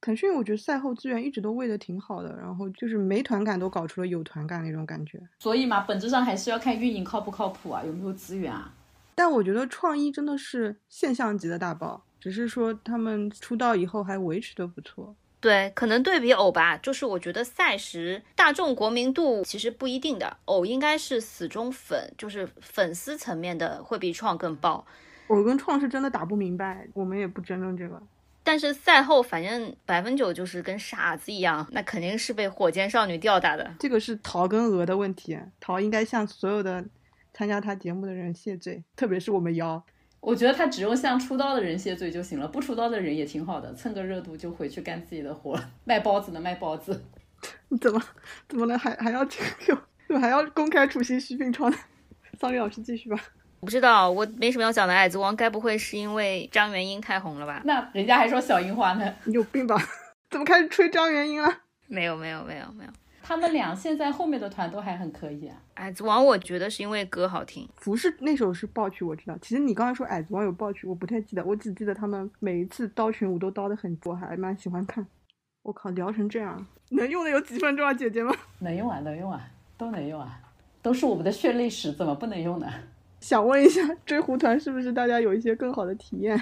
[0.00, 5.22] 腾讯我觉得赛后资源一直都喂的挺好的，然后就是没团感都搞出了有团感那种感觉。
[5.38, 8.74] 所以嘛，本质上还是要看运营靠不靠谱啊，有没有资源啊。
[9.14, 12.04] 但我觉得创一真的是现象级的大爆。
[12.20, 15.16] 只是说他们出道以后还维持的不错。
[15.40, 24.86] 对，可能对比偶吧，就是我觉得赛时大众国民度其实不一定的，偶应该是死忠粉，就是粉丝层面的会比创更爆。
[25.26, 28.00] 偶跟创是真的打不明白，我们也不争论这个。
[28.44, 33.74] 但是赛后反正百分九就是跟傻子一样，那肯定是被火箭少女吊打的。
[33.80, 36.84] 这个是桃跟鹅的问题，桃应该向所有的
[37.32, 39.84] 参加他节目的人谢罪，特别是我们妖。
[40.20, 47.04] 我觉得他只用向出道的人谢罪就行了，不出道的人也挺好的，蹭个热度就回去干自己的活，卖包子的，卖包子。
[47.68, 48.00] 你 怎么
[48.48, 48.78] 怎么能？
[48.78, 49.82] 还还要这个？
[50.20, 51.72] 还要公开处刑徐冰川？
[52.38, 53.18] 桑榆老师继续吧。
[53.60, 54.94] 我不知道，我没什么要讲的。
[54.94, 57.62] 矮子王该不会是因为张元英太红了吧？
[57.64, 59.76] 那人家还说小樱花呢，你有病吧？
[60.30, 61.52] 怎么开始吹张元英了？
[61.88, 62.90] 没有没有没有没有。
[63.22, 65.56] 他们俩现在后面的团都还很可以啊。
[65.74, 67.68] 矮子王，我觉得是因为歌好听。
[67.80, 69.38] 不是那首是爆曲，我知道。
[69.40, 75.06] 其实你刚才说矮子王有爆曲，我不太记得，我只记得他们每一次刀群舞都刀的很，我还蛮喜欢看。
[75.62, 78.34] 我靠，聊成这样，能用的有几分钟啊，姐姐们？
[78.58, 79.40] 能用啊，能用啊，
[79.78, 80.40] 都能用啊，
[80.82, 82.66] 都是我们的血泪史，怎么不能用呢？
[83.20, 86.36] 想问一下，追胡团是不是大家有一些更好的体验？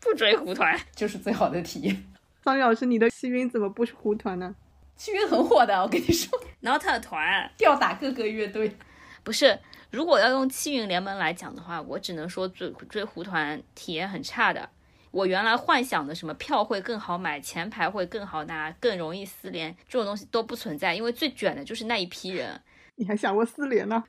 [0.00, 2.04] 不追胡团就是最好的体验。
[2.42, 4.54] 桑榆老师，你的气晕怎么不是胡团呢？
[4.96, 8.76] 气晕很火的，我跟你说，not 团吊打各个乐队。
[9.22, 9.58] 不是，
[9.90, 14.70] 如果要用气运联盟来讲的话，我只能说追追胡团体验很差的。
[15.10, 22.60] 我原来幻想的什么票会更好买，前排会更好拿，更容易撕联这种东西都不存在，因为最卷的就是那一批人。
[22.96, 24.04] 你还想过撕联呢？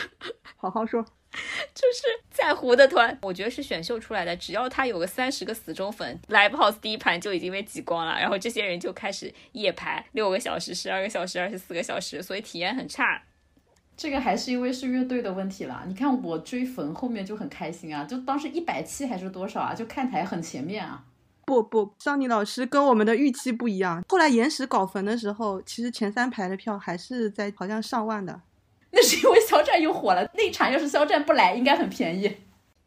[0.56, 1.04] 好好说。
[1.74, 4.36] 就是在胡的团，我觉得是选秀出来的。
[4.36, 13.22] 只要他有个三十个死忠粉，live house 第一盘就已经被挤光了，然后这些人就开始夜排六个小时、十二个小时、二十四个小时，所以体验很差。
[13.96, 15.84] 这个还是因为是乐队的问题了。
[15.86, 21.02] 你看我追粉后面就很开心啊，就当时一百七还是多少啊，就看台很前面啊。
[21.46, 24.02] 不不，张宁老师跟我们的预期不一样。
[24.08, 28.40] 后来延时搞坟的时候，其实前三排的票还是在好像上万的。
[28.96, 32.38] 那是因为肖战又火了，那场要是肖战不来，应该很便宜。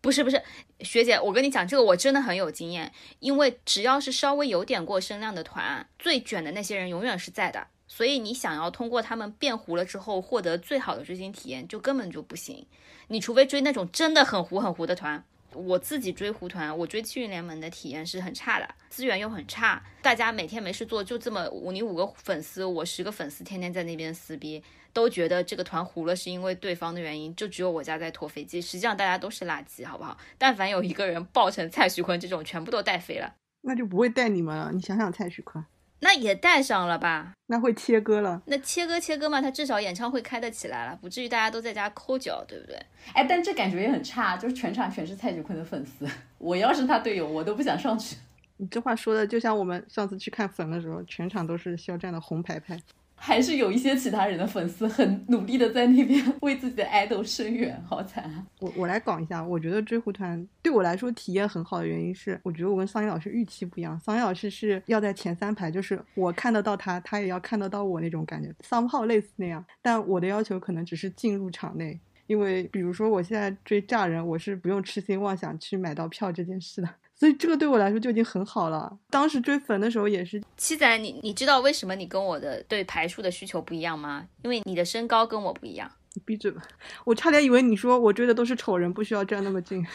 [0.02, 0.42] 不是不是，
[0.80, 12.66] 学姐，我跟你讲，这个我真的很有经验，因为只要是稍微有点过声量的团，最卷的那些人永远是在的，所以你想要通过他们变糊了之后获得最好的追星体验，就根本就不行。
[13.10, 15.24] 你除非追那种真的很糊很糊的团。
[15.54, 30.18] 我自己追胡团，我追气运联盟的体验是很差的，资源又很差，大家每天没事做，就这么五你五个粉丝，我十个粉丝，天天在那边撕逼，都觉得这个团糊了是因为对方的原因，就只有我家在拖飞机，实际上大家都是垃圾，好不好？
[30.38, 34.72] 但凡有一个人爆成蔡徐坤这种，全部都带飞了，那就不会带你们了。
[34.72, 35.66] 你想想蔡徐坤。
[36.02, 37.34] 那也带上了吧？
[37.48, 38.42] 那会切割了。
[38.46, 42.76] 那切割切割嘛，他至少演唱会开得起来了，不至于大家都在家抠脚，对不对？
[43.14, 46.08] 哎，但这感觉也很差，就是全场全是蔡徐坤的粉丝。
[46.38, 48.16] 我要是他队友，我都不想上去。
[48.58, 52.80] 你这话说的就像我们上次去看粉的时候，全场都是肖战的红牌牌。
[53.20, 58.46] 还是有一些其他人的粉丝很努力的在那边为自己的爱豆声援，好惨啊！
[58.60, 64.00] 我我来讲一下，我觉得追胡团对我来说体验很好的原因是，我觉得我跟桑叶老师预期不一样。
[64.00, 69.64] 桑叶老师是要在前三排，就是我看得到他，他也要看得到我那种感觉，桑炮类似那样。
[69.82, 76.90] 但我的要求可能只是进入场内，因为比如说我现在追炸人，我是不用痴心妄想去买到票这件事的。
[77.20, 78.98] 所以这个对我来说就已经很好了。
[79.10, 80.42] 当时追粉的时候也是。
[80.56, 84.26] 七仔，你你知道为什么你跟我的对排数的需求不一样吗？
[84.44, 85.92] 因为你的身高跟我不一样。
[86.14, 86.62] 你闭嘴吧！
[87.04, 89.86] 我差点以为你说我追的都是丑人，不需要站那么近。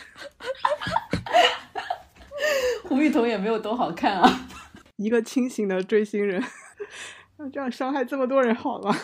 [2.84, 4.46] 胡雨桐也没有多好看啊。
[4.96, 6.44] 一个清醒的追星人，
[7.38, 8.94] 那这样伤害这么多人好吗？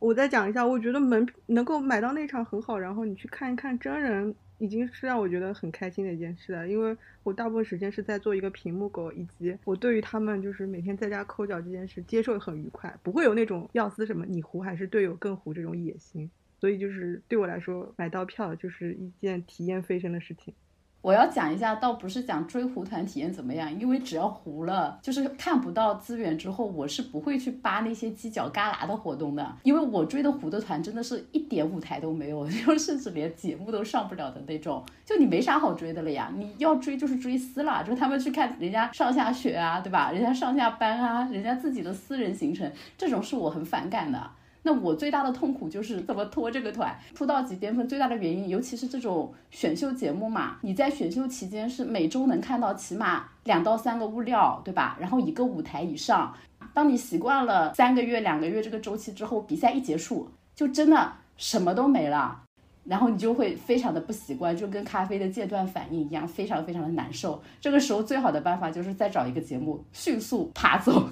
[0.00, 4.34] 我再讲一下，我觉得门能够买到那场很好，然后你去看一看真人。
[4.58, 20.52] 已经是让我觉得很开心的一件事了，因为我大部分时间是在做一个屏幕狗，以及我对于他们就是每天在家抠脚这件事接受很愉快，不会有那种要撕什么你糊还是队友更糊这种野心，所以就是对我来说买到票就是一件体验飞升的事情。
[21.00, 29.56] 我要讲一下，倒不是讲追胡团体验怎么样，因为只要糊了，就是看不到资源之后，我是不会去扒那些犄角旮旯的活动的。
[29.62, 34.84] 因为我追的糊的团真的是一点舞台都没有，就甚至连节目都上不了的那种。
[35.06, 40.10] 就你没啥好追的了呀，你要追就是追私了，就是他们去看人家上下学啊，对吧？
[40.10, 44.30] 人家上下班啊，人家自己的私人行程，这种是我很反感的。
[44.68, 54.98] 那我最大的痛苦就是怎么拖这个团出道即巅峰，最大的原因，尤其是这种选秀节目嘛，你在选秀期间是每周能看到起码两到三个物料，对吧？
[55.00, 56.34] 然后一个舞台以上，
[56.74, 62.42] 当你习惯了三个月、两个月这个周期之后，比赛一结束，就真的什么都没了。
[62.84, 67.42] 然后你就会非常的不习惯，就跟咖啡的戒断反应一样，非常非常的难受。
[67.58, 71.08] 这个时候最好的办法就是再找一个节目迅速爬走。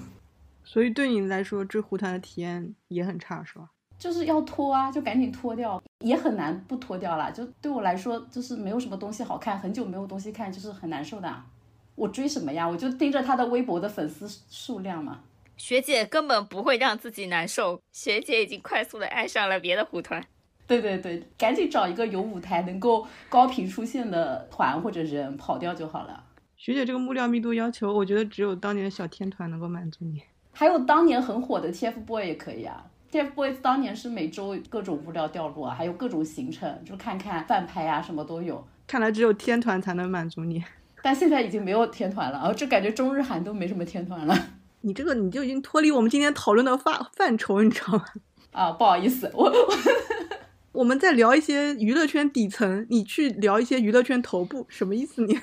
[0.67, 3.69] 所以对你来说，追胡团的体验也很差，是吧？
[3.97, 7.31] 就是要脱啊，就赶紧脱掉，也很难不脱掉了。
[7.31, 11.33] 就对我来说，就是没有什么东西好看，很久没有东西看，就是很难受的。
[11.95, 12.67] 我追什么呀？
[12.67, 15.21] 我就盯着他的微博的粉丝数量嘛。
[15.55, 20.21] 学姐根本不会让自己难受，学姐已经快速的爱上了别的胡团。
[20.67, 26.25] 对对对，赶紧找一个有舞台、能够高频出现的团或者人跑掉就好了。
[26.57, 30.21] 学姐这个木料密度要求，我觉得只有当年的小天团能够满足你。
[30.59, 38.67] 还有当年很火的 TFBOYS 也可以啊，TFBOYS 当年是每周各种物料掉落啊，还有各种行程，就看看饭拍啊，什么都有。
[38.87, 40.63] 看来只有天团才能满足你。
[41.03, 44.35] 但现在已经没有天团了，啊，就感觉中日韩都没什么天团了。
[44.81, 48.05] 你这个你就已经脱离我们今天讨论的范范畴，你知道吗？
[48.51, 49.73] 啊，不好意思，我我。
[50.71, 55.21] 我们在聊一些娱乐圈底层，你去聊一些娱乐圈头部，什么意思？
[55.23, 55.37] 你，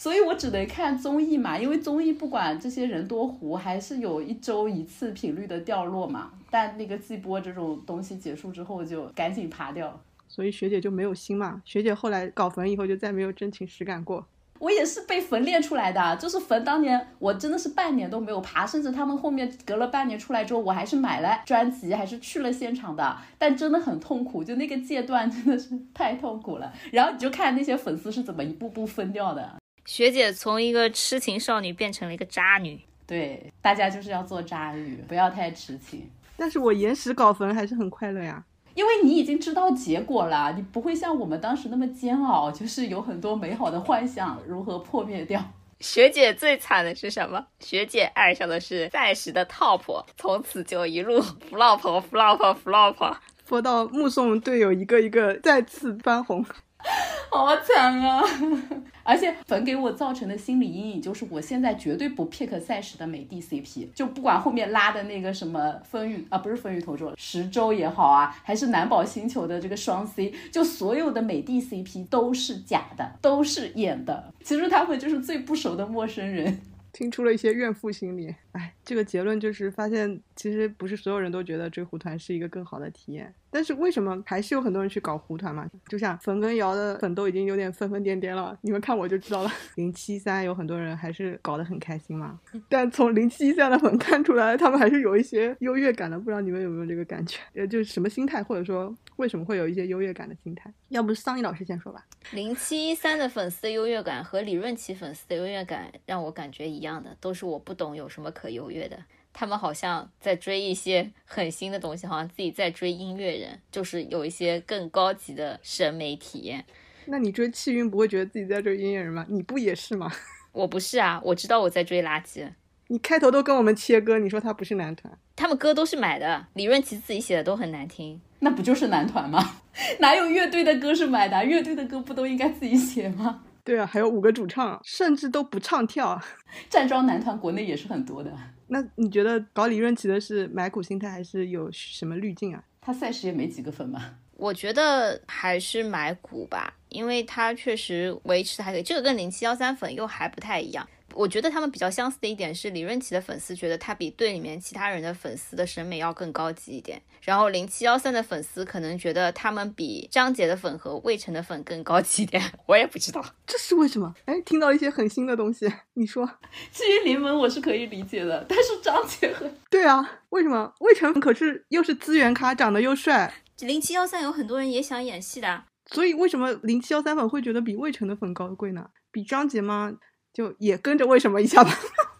[0.00, 6.30] 所以我只能看综艺嘛，因为综艺不管这些人多糊，还是有一周一次频率的掉落嘛。
[6.50, 10.00] 但那个季播这种东西结束之后，就赶紧爬掉。
[10.26, 14.26] 所以学姐就没有心嘛，学姐后来搞坟以后就再没有真情实感过。
[14.58, 26.72] 我也是被坟练出来的，就是坟当年我真的是半年都没有爬，甚至他们后面隔了半年出来之后，我还是买了专辑，还是去了现场的，但真的很痛苦，就那个阶段真的是太痛苦了。
[26.90, 29.59] 然后你就看那些粉丝是怎么一步步分掉的。
[29.84, 36.08] 学姐从一个痴情少女变成了一个渣女，对，大家就是要做渣女，不要太痴情。
[36.36, 38.44] 但是我延时搞坟还是很快乐呀。
[38.74, 45.42] 因为你已经知道结果了，你不会像我们当时那么煎熬，就是有很多美好的幻想如何破灭掉。
[45.80, 47.44] 学姐最惨的是什么？
[47.58, 53.16] 学姐爱上的是暂时的 top，从此就一路 flop flop flop，
[53.48, 56.46] 播到目送队友一个一个再次翻红。
[57.30, 58.22] 好惨啊！
[59.02, 74.32] 而且粉给我造成的心理阴影就是，我现在绝对不 pick 赛时的美的 CP，就不管后面拉的那个什么风雨啊，不是风雨同舟，十周也好啊，还是蓝宝星球的这个双 C，就所有的美的 CP 都是假的，都是演的。
[74.44, 76.60] 其实他们就是最不熟的陌生人。
[76.92, 83.32] 听出了一些怨妇心理，哎，这个结论就是发现，其实不是所有人都觉得追胡团是一个更好的体验。
[83.50, 85.68] 但是为什么还是有很多人去搞胡团嘛？
[85.88, 89.50] 就像粉跟瑶的粉都已经有点疯疯癫癫了，你们看我就知道了。
[89.74, 96.18] 零七三有很多人还是搞得很开心嘛，但从零七三的粉看出来，他们还是有一些优越感的。
[96.18, 97.38] 不知道你们有没有这个感觉？
[97.54, 100.72] 呃，就是什么心态，或者说为什么会有一些优越感的心态？
[100.88, 102.04] 要不桑尼老师先说吧。
[102.32, 108.98] 零七三的粉丝的优越感和李润奇粉丝的优越感让我感觉一样的，都是我不懂有什么可优越的。
[109.32, 116.64] 他们好像在追一些很新的东西，好像自己在追音乐人，就是有一些更高级的审美体验。
[117.06, 119.24] 那你追气运不会觉得自己在追音乐人吗？
[119.28, 120.12] 你不也是吗？
[120.52, 122.48] 我不是啊，我知道我在追垃圾。
[122.88, 125.16] 你开头都跟我们切歌，你说他不是男团？
[125.36, 129.60] 他们歌都是买的，李润琪自己写的都很难听，那不就是男团吗？
[130.00, 131.44] 哪有乐队的歌是买的？
[131.44, 133.44] 乐队的歌不都应该自己写吗？
[133.62, 136.20] 对啊，还有五个主唱，甚至都不唱跳。
[136.68, 138.36] 站桩男团国内也是很多的。
[138.72, 142.62] 那你觉得搞李润奇的是买股心态，还是有什么滤镜啊？
[142.80, 144.18] 他赛事也没几个粉嘛。
[144.36, 148.82] 我觉得还是买股吧，因为他确实维持的还可以。
[148.82, 150.88] 这个跟零七幺三粉又还不太一样。
[151.14, 162.42] 我觉得他们比较相似的一点是，李润琪的粉丝觉得他比队里面其他人的粉丝的审美要更高级一点，然后零七幺三的粉丝可能觉得他们比张杰的粉和魏晨的粉更高级一点。
[162.66, 164.14] 我也不知道这是为什么。
[164.24, 166.28] 哎，听到一些很新的东西，你说？
[166.72, 173.32] 至于林文，我是可以理解的，但是张杰和对啊，为什么魏晨可是又是资源咖，长得又帅？
[173.60, 178.88] 零七幺三有很多人也想演戏的，所以为什么零七幺三粉会觉得比魏晨的粉高贵呢？
[179.12, 179.92] 比张杰吗？
[180.32, 181.70] 就也跟着为什么一下吧？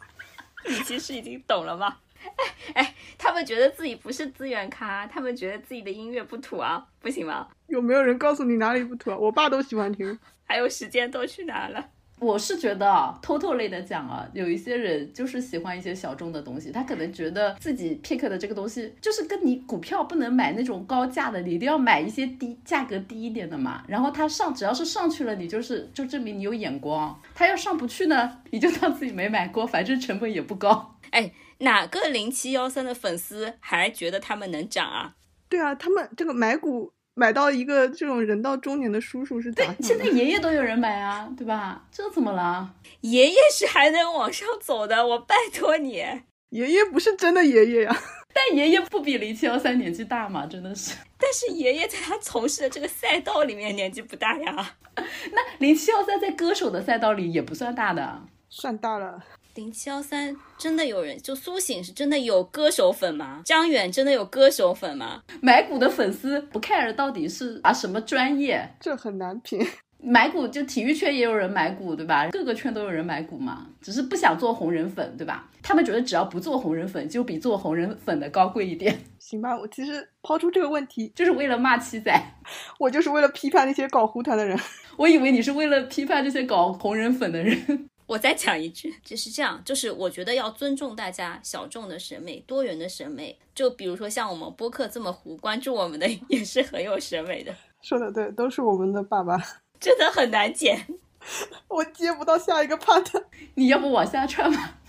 [0.69, 1.99] 你其实已经懂了吗？
[2.23, 7.49] 哎哎，他们觉得自己不是资源咖，他们觉得自己的音乐不土啊，不行吗？
[7.69, 9.17] 有没有人告诉你哪里不土啊？
[9.17, 10.19] 我爸都喜欢听。
[10.45, 11.89] 还有时间都去哪了？
[12.21, 23.83] 我是觉得啊，偷偷类的讲啊，有一些人就是喜欢一些小众的东西，他可能觉得自己 pick 的这个东西，就是跟你股票不能买那种高价的，你一定要买一些低价格低一点的嘛。
[23.89, 27.19] 然后他上只要是上去了，你就是就证明你有眼光。
[27.35, 30.97] 他要上不去呢，你就当自己没买过，反正成本也不高。
[31.13, 35.15] 哎，哪个零七幺三的粉丝还觉得他们能涨啊？
[35.49, 36.93] 对啊，他们这个买股。
[37.15, 39.65] 买到一个这种人到中年的叔叔是咋？
[39.81, 41.85] 现在爷爷都有人买啊，对吧？
[41.91, 42.75] 这怎么了？
[43.03, 46.05] 爷爷是还能往上走的，我拜托你。
[46.51, 47.97] 爷爷不是真的爷爷呀。
[48.33, 50.97] 但爷爷不比零七幺三年纪大嘛，真的是。
[51.19, 54.77] 但是爷爷在他从事的这个赛道里面年纪不大呀。
[54.97, 59.21] 那零七幺三在歌手的赛道里也不算大的，算大了。
[59.57, 63.43] 零七幺三真的有人，就苏醒是真的有歌手粉吗？
[63.45, 65.23] 张远真的有歌手粉吗？
[65.41, 69.67] 买股的粉丝不 care 到底是啊什么专业，这很难评。
[70.03, 72.29] 买股就体育圈也有人买股，对吧？
[72.29, 75.51] 各个圈都有人买股嘛，只是不想做红人粉，对吧？
[75.63, 78.99] 他们觉得只要不做红人粉，就比做红人粉的高贵一点。
[79.19, 82.19] 行吧，我其实抛出这个问题，就是为了骂七仔，
[82.79, 84.59] 我就是为了批判那些搞胡团的人。
[84.97, 87.91] 我以为你是为了批判这些搞红人粉的人。
[88.11, 93.39] 我再讲一句，就是这样，就是我觉得要尊重大家小众的审美、多元的审美。
[93.55, 97.55] 就比如说像我们播客这么糊，关注我们的 也是很有审美的。
[97.83, 99.41] 说的对，都是我们的爸爸。
[99.79, 100.85] 真的很难剪，
[101.69, 103.23] 我接不到下一个 part，
[103.55, 104.81] 你要不往下串吧？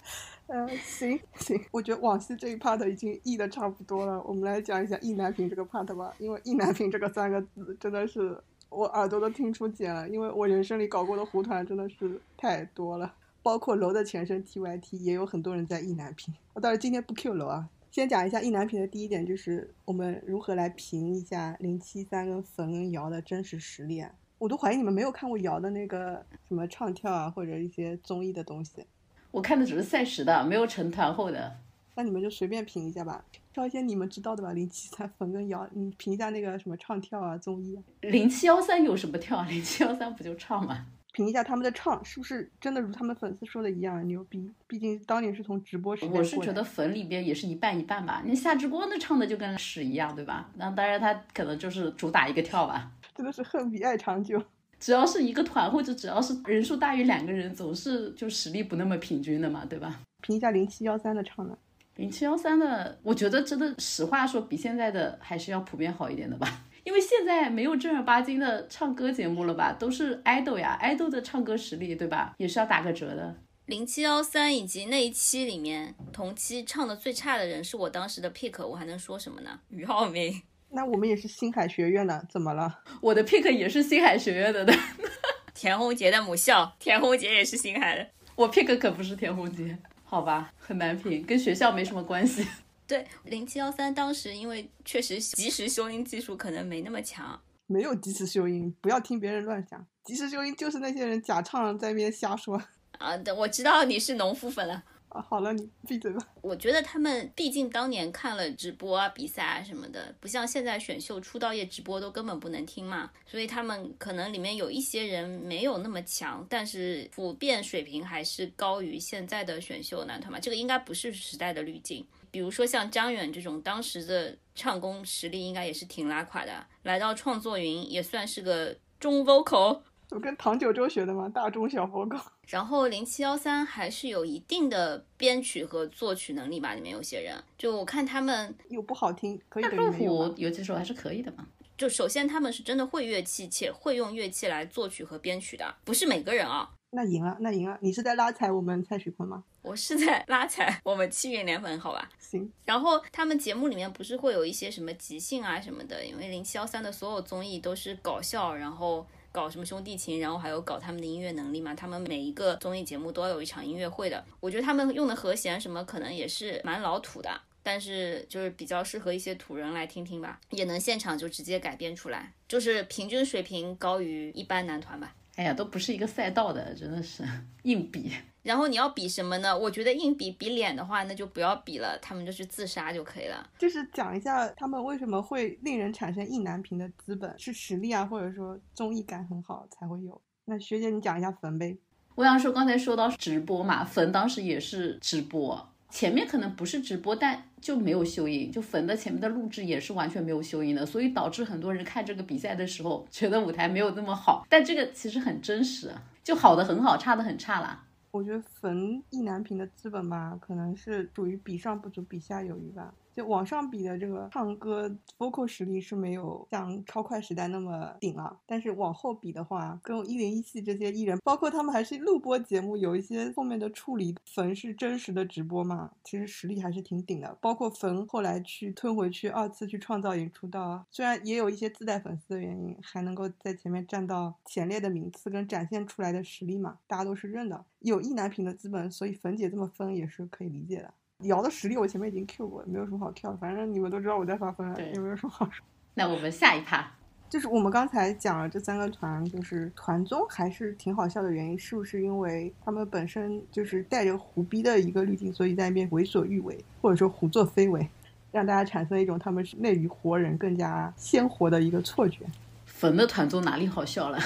[0.47, 6.11] 嗯，行行，我觉得往昔这一 part 已经译的差不多了，我们来讲一下意难平这个 part 吧。
[6.17, 8.35] 因为意难平这个三个字真的是
[8.71, 13.13] 我耳朵都听出茧了，因为我人生里搞过的胡团真的是太多了，
[13.43, 16.33] 包括楼的前身 TYT 也有很多人在意难平。
[16.53, 24.09] 我倒是今天不 Q 楼啊，先讲一下意难平的第一点，就是我们如何来评一下零七三跟冯跟瑶的真实实力啊。
[24.37, 28.85] 我都怀疑你们没有看过瑶的那个什么唱跳啊，或者一些综艺的东西。
[29.31, 31.57] 我看的只是赛时的，没有成团后的。
[31.95, 33.23] 那你们就随便评一下吧，
[33.53, 34.53] 挑一些你们知道的吧。
[34.53, 37.77] 零七三粉跟瑶，你评一下那个什么唱跳啊，综艺。
[38.01, 39.41] 零七幺三有什么跳？
[39.43, 40.85] 零七幺三不就唱吗？
[41.13, 44.49] 评一下他们的唱是不是真的如他们粉丝说的一样牛逼？
[44.65, 48.23] 毕竟当年是从直播时代我是觉得粉里边也是一半一半吧。
[48.25, 50.49] 那夏之光那唱的就跟屎一样，对吧？
[50.55, 52.89] 那当然他可能就是主打一个跳吧。
[53.13, 54.41] 真的是恨比爱长久。
[54.79, 59.99] 只要是一个团，或者只要是人数大于两个人，总是就实力不那么平均的嘛，对吧？
[60.21, 61.57] 评一下零七幺三的唱呢？
[61.95, 66.63] 零七幺三的，我觉得真的实话说，比现在的还是要普遍好一点的吧。
[66.83, 72.33] 因为现在没有正儿八经的唱歌节目了吧，都是 idol 呀，idol 的唱歌实力，对吧？
[72.37, 73.35] 也是要打个折的。
[73.67, 79.59] 零七幺三以及那一期里面同期唱的最差的人是我当时的 pick，我还能说什么呢？
[79.69, 80.41] 俞灏明。
[80.71, 82.79] 那我们也是星海学院的，怎么了？
[83.01, 84.73] 我的 pick 也是星海学院的的。
[85.53, 88.07] 田宏杰的母校，田宏杰也是星海的。
[88.35, 89.77] 我 pick 可不是田宏杰，
[90.11, 92.45] 好吧，很难评，跟学校没什么关系。
[92.85, 102.61] 对，零七幺三当时因为确实即时修音技术可能没那么强，没有即时修音，不要听别人乱讲，即时修音就是那些人假唱在那边瞎说。
[102.97, 104.83] 啊，我知道你是农夫粉了。
[105.11, 106.25] 啊，好了，你闭嘴吧。
[106.41, 120.39] 我觉得他们毕竟当年看了直播啊、比赛啊什么的，不像现在选秀出道夜直播都根本不能听嘛，所以他们可能里面有一些人没有那么强，但是普遍水平还是高于现在的选秀男团嘛。
[120.39, 122.05] 这个应该不是时代的滤镜。
[122.31, 129.81] 比如说像张远这种，当时的唱功实力应该也是挺拉垮的，来到创作营也算是个中 vocal。
[130.11, 132.19] 我跟唐九洲学的嘛，大中小佛告。
[132.47, 139.71] 然后零七幺三还是有一定的编曲和作曲能力吧，里面有些人，就我看他们又不好听，可以的。
[139.71, 141.47] 路虎有几首还是可以的嘛。
[141.77, 146.69] 就首先他们是真的会乐器，且会用乐器来作曲和编曲的，不是每个人啊。
[146.89, 147.77] 那赢了，那赢了。
[147.81, 149.45] 你是在拉踩我们蔡徐坤吗？
[149.61, 152.09] 我是在拉踩我们七元联粉，好吧。
[152.19, 152.51] 行。
[152.65, 159.07] 然后他们节目里面不是会有一些什么即兴啊什么的，因为零七幺三的所有综艺都是搞笑，然后。
[159.31, 161.73] 搞什么兄弟情，然后还有搞他们的音乐能力嘛？
[161.73, 164.23] 他们每一个综艺节目都要有一场音乐会的。
[164.39, 167.29] 我觉得他们用的和弦什么可能也是蛮老土的，
[167.63, 175.15] 但是就是比较适合一些土人来听听吧，也能现场就直接改编出来，就是平均水平高于一般男团吧。
[175.35, 177.23] 哎呀，都不是一个赛道的，真的是
[177.63, 178.11] 硬比。
[178.43, 179.57] 然后你要比什么呢？
[179.57, 183.49] 我觉得硬比比脸的话，那就不要比了，他们就是自杀就可以了。
[183.59, 190.19] 就是讲一下他们为什么会令人产生意难平的资本，是实力啊，或者说综艺感很好才会有。
[190.45, 191.77] 那学姐你讲一下坟呗。
[192.15, 204.45] 我想说刚才说到直播嘛，坟当时也是直播，前面可能不是直播，但就没有修音，就坟的前面的录制也是完全没有修音的，所以导致很多人看这个比赛的时候觉得舞台没有那么好。
[204.49, 205.91] 但这个其实很真实，
[206.23, 207.85] 就好的很好，差的很差啦。
[208.13, 213.00] 我觉得逢意难平的资本吧，可能是属于比上不足，比下有余吧。
[213.15, 227.37] 就网上比的这个唱歌 vocal 实力是没有像超快时代那么顶啊，但是往后比的话，跟一零一系这些艺人，包括他们还是录播节目，有一些后面的处理，冯是真实的直播嘛，其实实力还是挺顶的。
[227.41, 237.65] 包括冯后来去吞回去二次去创造营出道，虽然也有一些自带粉丝的原因，还能够在前面站到前列的名次跟展现出来的实力嘛，大家都是认的。
[237.79, 240.93] 有意难平的资本，所以冯姐这么分也是可以理解的。
[241.23, 243.37] 瑶的实力我前面已经 Q 过，没有什么好 Q 的。
[243.37, 245.65] 反正你们都知道我在发疯，对也没有什么好说。
[245.93, 246.89] 那我们下一趴，
[247.29, 257.87] 就是我们刚才讲了这三个团，就是团综还是挺好笑的原因，是不是因为他们本身就是带着胡逼的一个滤镜，所以在那边为所欲为，或者说胡作非为，
[258.31, 262.25] 让大家产生一种他们是内娱活人更加鲜活的一个错觉。
[262.65, 264.17] 粉的团综哪里好笑了？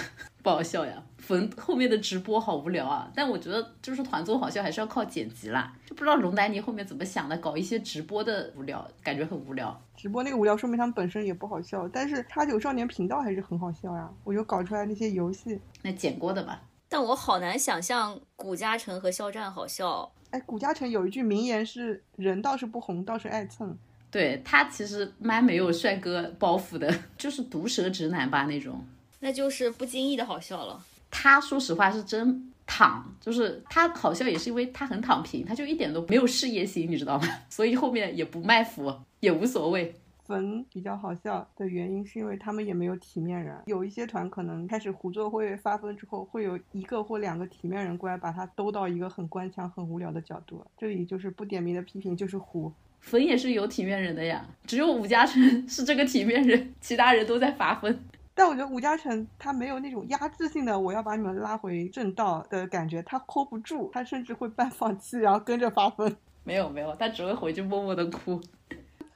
[0.45, 1.01] 不好笑呀！
[1.17, 3.11] 冯后面的直播好无聊啊。
[3.15, 5.73] 但我觉得就是团综好笑还是要靠剪辑啦。
[5.83, 9.75] 就不知道龙丹妮后面怎么想的，搞一些直播的无聊，感觉很无聊。
[9.97, 14.07] 直播那个无聊，说明他们本身也不好笑，但是叉九少年频道还是很好笑呀。
[14.23, 16.61] 我就搞出来那些游戏，那剪过的吧？
[16.87, 20.11] 但我好难想象古嘉诚和肖战好笑。
[20.29, 23.75] 哎，古嘉诚有一句名言是“人倒是不红，倒是爱蹭
[24.11, 28.85] 对他其实蛮没有帅哥包袱的，就是毒舌直男吧那种。
[29.25, 30.85] 那就是不经意的好笑了。
[31.09, 37.27] 他说实话是真躺，就是他好笑也是因为他很躺平，他就一点都没有事业心，你知道吗？
[37.49, 39.95] 所以后面也不卖腐，也无所谓。”。
[40.27, 50.63] 粉比较好笑的原因是因为他们也没有体面人，有一些团可能开始胡作非为发疯之后，会有一个或两个体面人过来把他兜到一个很官腔、很无聊的角度。
[50.77, 52.71] 这里就是不点名的批评，就是胡。
[53.01, 57.95] 粉也是有体面人的呀，只有吴嘉诚 是这个体面人，其他人都在发疯。
[58.37, 66.13] 但我觉得吴嘉诚他没有那种压制性的我要把你们拉回正道的感觉，他 hold 不住，他甚至会半放弃，然后跟着发疯。
[66.43, 68.39] 没有没有，他只会回去默默的哭。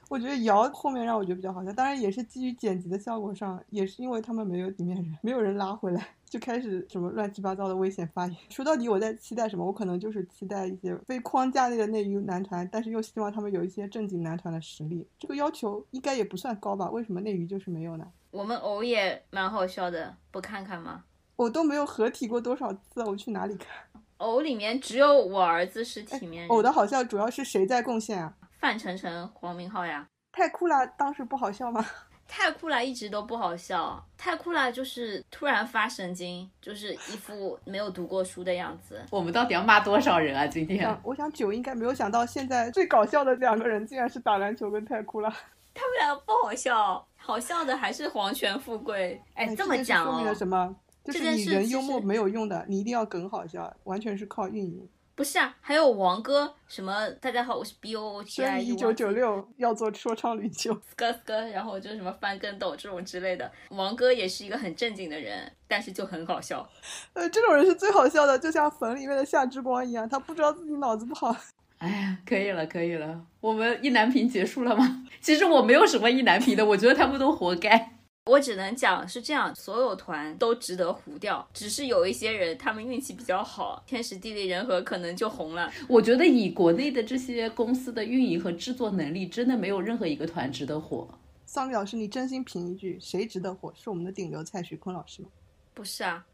[0.08, 8.36] 我觉得瑶后面让我觉得比较好笑，当然也是基于剪辑的效果上，也是因为他们没有里面人，没有人拉回来，就开始什么乱七八糟的危险发言。
[8.48, 9.66] 说到底，我在期待什么？
[9.66, 15.04] 我可能就是期待一些非框架内的内娱男团，但是又希望他们有一些正经男团的实力。
[15.18, 16.88] 这个要求应该也不算高吧？
[16.88, 18.06] 为什么内娱就是没有呢？
[18.30, 21.02] 我们偶也蛮好笑的，不看看吗？
[21.34, 23.68] 我都没有合体过多少次，我去哪里看？
[24.18, 28.32] 偶里面只有我儿子是体面人，偶的好笑主要是谁在贡献啊？
[28.60, 30.06] 范丞丞、黄明昊呀。
[30.30, 31.84] 太酷了，当时不好笑吗？
[32.32, 34.02] 太酷了，一直都不好笑。
[34.16, 39.02] 太酷了，就是突然发神经，就是一副没有读过书的样子。
[39.10, 40.46] 我们到底要骂多少人啊？
[40.46, 45.28] 今天想， 我想九应该没有想到，现在最搞笑的两个人竟然是打篮球跟太酷了。
[45.74, 49.20] 他们俩不好笑，好笑的还是皇权富贵。
[49.34, 50.76] 哎，这么讲说明了什么？
[51.02, 54.88] 就是你人幽默没有用的，你一定要梗好笑，完全是靠运营。
[55.20, 57.06] 不是啊，还有王哥什么？
[57.20, 58.58] 大家好，我是 B O O T I。
[58.58, 63.52] 一九九六要做说唱领袖，咯咯，然后就什么翻跟斗这种之类的。
[63.68, 66.66] 王哥也是一个很正经的人，但是就很搞笑。
[67.12, 71.36] 呃，这种人是最好笑的，就像粉里面的夏之光一样，他不知道自己脑子不好。
[71.76, 75.04] 哎呀，可以了，可以了，我们意难平结束了吗？
[75.20, 77.92] 其实我没有什么意难平的，我觉得他们都活该。
[78.26, 85.70] 我只能讲是这样，所有团都值得糊掉，只是有一些人他们运气比较好，天时地利人和可能就红了。
[85.88, 91.08] 我觉得以国内的这些公司的运营和制作能力，真的没有任何一个团值得火。
[91.46, 93.72] 桑榆老师，你真心评一句，谁值得火？
[93.74, 95.28] 是我们的顶流蔡徐坤老师吗？
[95.74, 96.24] 不是啊，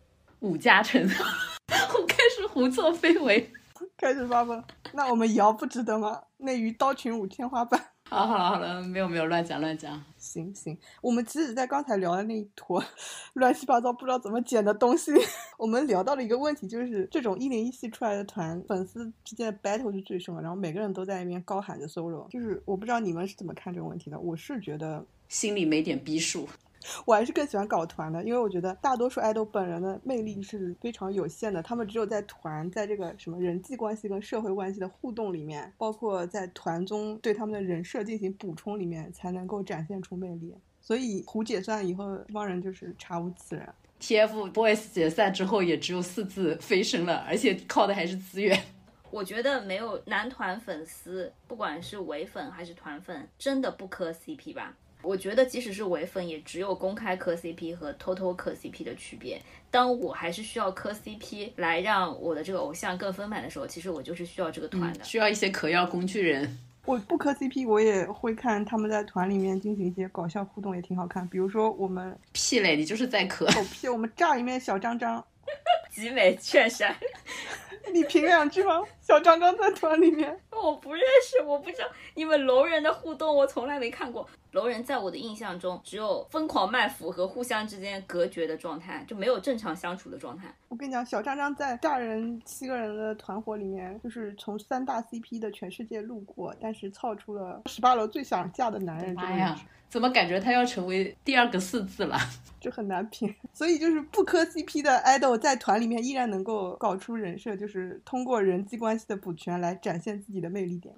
[0.40, 1.00] 伍嘉成，
[1.70, 3.50] 我开始胡作非为，
[3.96, 4.62] 开始发疯。
[4.92, 6.20] 那我们瑶不值得吗？
[6.38, 7.80] 内娱刀群舞天花板。
[8.08, 10.04] 好好了好了，没有没有乱讲乱讲。
[10.36, 12.82] 行行，我们其实，在刚才聊的那一坨
[13.32, 15.10] 乱七八糟不知道怎么剪的东西，
[15.56, 26.46] 我们聊到了一个问题，就是这种一零一系出来的团，粉丝之间的 battle 是最凶的，然后每个人都在那边高喊着 solo，就是我不知道你们是怎么看这个问题的，我是觉得心里没点逼数。
[27.04, 40.54] 我还是更喜欢搞团的，因为我觉得大多数爱豆本人的魅力是非常有限的，他们只有在团，在这个什么人际关系跟社会关系的互动里面，包括在团中对他们的人设进行补充里面，才能够展现出魅力。
[40.80, 43.68] 所以胡解散以后，这帮人就是查无此人。
[44.00, 48.62] TFBOYS 解散之后，也只有四字飞升了，而且靠的还是资源。
[49.10, 54.76] 我觉得没有男团粉丝，不管是伪粉还是团粉，真的不磕 CP 吧？
[55.06, 59.40] 我觉得即使是唯粉，也只有公开磕 CP 和偷偷磕 CP 的区别。
[59.70, 65.04] 当我还是需要磕 CP 来让我的这个偶像更丰满的时候，其实我就是需要这个团的。
[65.04, 66.58] 需要一些嗑药工具人。
[66.84, 71.26] 我不磕 CP，我也会看他们在团里面进行一些搞笑互动，也挺好看。
[71.28, 75.24] 比如说我们屁嘞，你就是在磕狗屁，我们炸一面小张张，
[75.90, 76.94] 集美劝善，
[77.92, 78.80] 你评两句吗？
[79.02, 84.28] 小张张在团里面，我不认识，我不知道你们楼人的互动，我从来没看过。
[84.56, 90.52] 楼人在我的印象中，只有疯狂卖腐和互相之间隔绝的状态，就没有正常相处的状态。
[90.68, 102.16] 我跟你讲，小张张在大人七个人的团伙里面，就是从三大 CP 的全世界路过，但是操出了十八楼最想嫁的男人这个妈呀，怎么感觉他要成为第二个四字了？
[102.58, 103.32] 就很难评。
[103.52, 110.94] 所以就是不磕 CP 的 idol 在团里面依然能够搞出人设，就是通过人际关系的补全来展现自己的魅力点。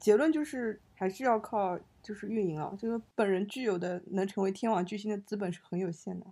[0.00, 6.26] 结论就是还是要靠就是运营了，这个本人具有的能成为天网巨星的资本是很有限的。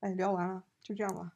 [0.00, 1.30] 哎，聊完了，就这样吧。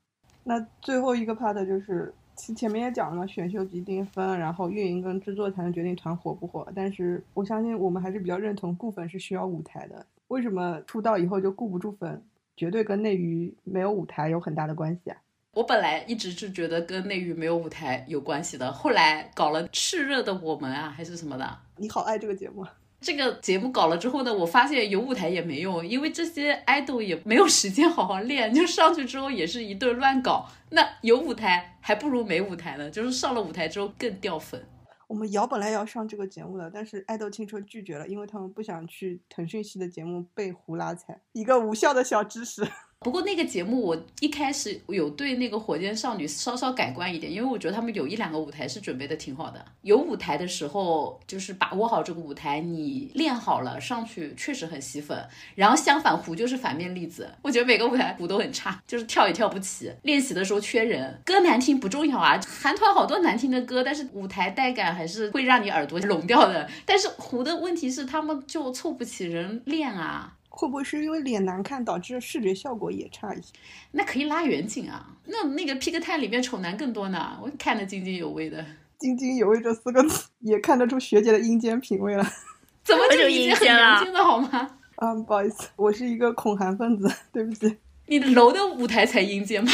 [0.45, 6.67] 那最后一个 part 就是，其前面也讲了嘛，选秀及定分，然后运营跟制作才能决定团火不火。
[6.75, 10.07] 但是我相信我们还是比较认同顾粉是需要舞台的。
[10.29, 12.23] 为什么出道以后就顾不住粉？
[12.57, 15.19] 绝对跟内娱没有舞台有很大的关系啊。
[15.57, 21.59] 我本来一直是觉得跟内娱没有舞台有关系的，后来搞了炽热的我们啊，还是什么的。
[21.79, 22.63] 你好爱这个节目，
[23.01, 30.47] 这个节目搞了之后呢，我发现有舞台也没用，因为这些 idol 也没有时间好好练，就上去之后也是一顿乱搞。
[30.69, 34.63] 那有舞台还不如没舞台呢，就是上了舞台之后更掉粉。
[35.07, 41.19] 我们瑶本来要上这个节目的，但是爱豆青春拒绝了，因为他们不想去腾讯系的节目被胡拉踩。
[41.33, 42.63] 一个无效的小知识。
[43.01, 49.65] 不过那个节目我一开始有对那个火箭少女稍稍改观一点，因为我觉得他们有一两个舞台是准备的挺好的。
[49.83, 55.25] 有舞台的时候，就是把握好这个舞台，你练好了上去确实很吸粉。
[55.55, 61.21] 然后相反，胡就是反面例子，我觉得每个舞台胡都很差，就是跳也跳不起，练习的时候缺人。
[61.25, 66.69] 歌难听不重要啊，韩团好多难听的歌，但是舞台带感还是会让你耳朵聋掉的。
[66.85, 70.33] 但是胡的问题是他们就凑不起人练啊。
[70.59, 73.53] 会不会是因为脸难看导致视觉效果也差一些？
[73.93, 75.07] 那可以拉远景啊！
[75.27, 78.65] 那那个 Pick Time 里面丑男更多呢，我看得津津有味的。
[78.99, 82.27] 津津有味这四个字也看得出学姐的阴间品味了。
[82.83, 84.71] 怎么就已经很阳间的好吗？
[84.97, 87.77] 啊，不好意思，我是一个恐韩分子，对不起。
[88.07, 89.73] 你楼的舞台才阴间吧？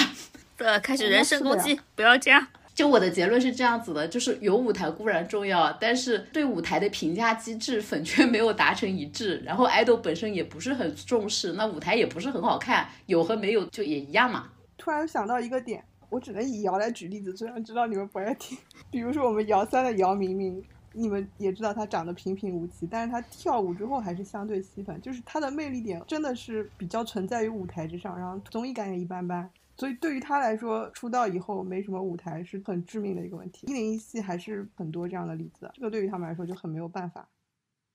[0.57, 2.45] 对，开始人身攻击，不要这样。
[2.75, 14.49] 就我的结论是这样子的，就是有舞台固然重要，但是对舞台的评价机制粉圈没有达成一致，然后爱豆本身也不是很重视，那舞台也不是很好看，有和没有就也一样嘛。
[14.79, 18.57] 突然想到一个点，我只能以瑶来举例子，虽然知道你们不爱听。
[18.91, 29.49] 比如说我们瑶三的姚明明，你们也知道她长得平平无奇，但是她跳舞之后还是相对吸粉，就是她的魅力点真的是比较存在于舞台之上，然后综艺感也一般般。
[29.83, 33.67] 所以对于他来说，出道以后没什么舞台是很致命的一个问题。
[33.67, 37.29] 一零一系还是很多这样的例子，这个对于他们来说就很没有办法。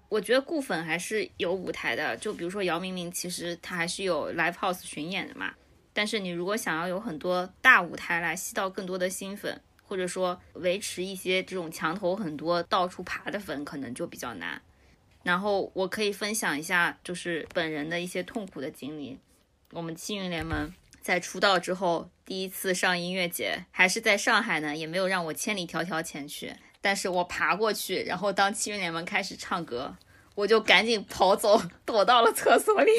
[0.10, 5.54] 我觉得顾粉还是有舞台的，就比如说姚明明，其实他还是有 live house 巡演的嘛。
[5.94, 14.62] 但是你如果想要有很多大舞台来吸到更多的新粉，或者说维持一些这种墙头很多到处爬的粉，可能就比较难。
[15.24, 19.18] 然后我可以分享一下，就是本人的一些痛苦的经历。
[19.72, 20.70] 我们七云联盟。
[21.08, 26.54] 在出道之后，第一次上音乐节还是在上海呢，也没有让我千里迢迢前去。
[26.82, 29.96] 但是我爬过去，然后当七云联盟开始唱歌，
[30.36, 32.92] 我就赶紧跑走，躲到了厕所里，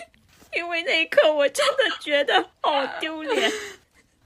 [0.56, 3.52] 因为那一刻我真的觉得好丢脸。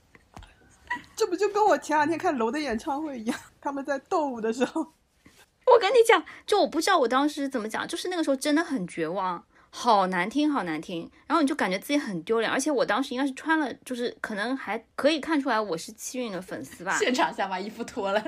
[1.16, 4.80] 这不就跟我前两天看楼的演唱会一样，他们在斗舞的时候，
[5.66, 9.44] 我跟你讲，就我不知道我当时怎么讲，就是那个时候真的很绝望。
[9.76, 16.96] 好难听，好难听，然后你就感觉自己很丢脸，而且我当时应该是穿了，就是可能还可以看出来我是七运的粉丝吧。
[16.96, 18.24] 现场下把衣服脱了，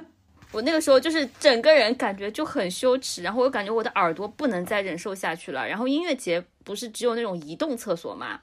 [0.51, 5.67] 我那个时候就是整个人感觉就很羞耻，然后我感觉我的耳朵不能再忍受下去了。
[5.69, 8.41] 然后音乐节不是只有那种移动厕所嘛，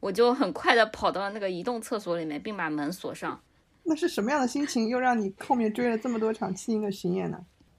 [0.00, 3.38] 我就很快的跑到了那个移动厕所里面，并把门锁上。
[3.84, 7.38] 那是什么样的心情，又让你后面追了这么多场七音的巡演呢？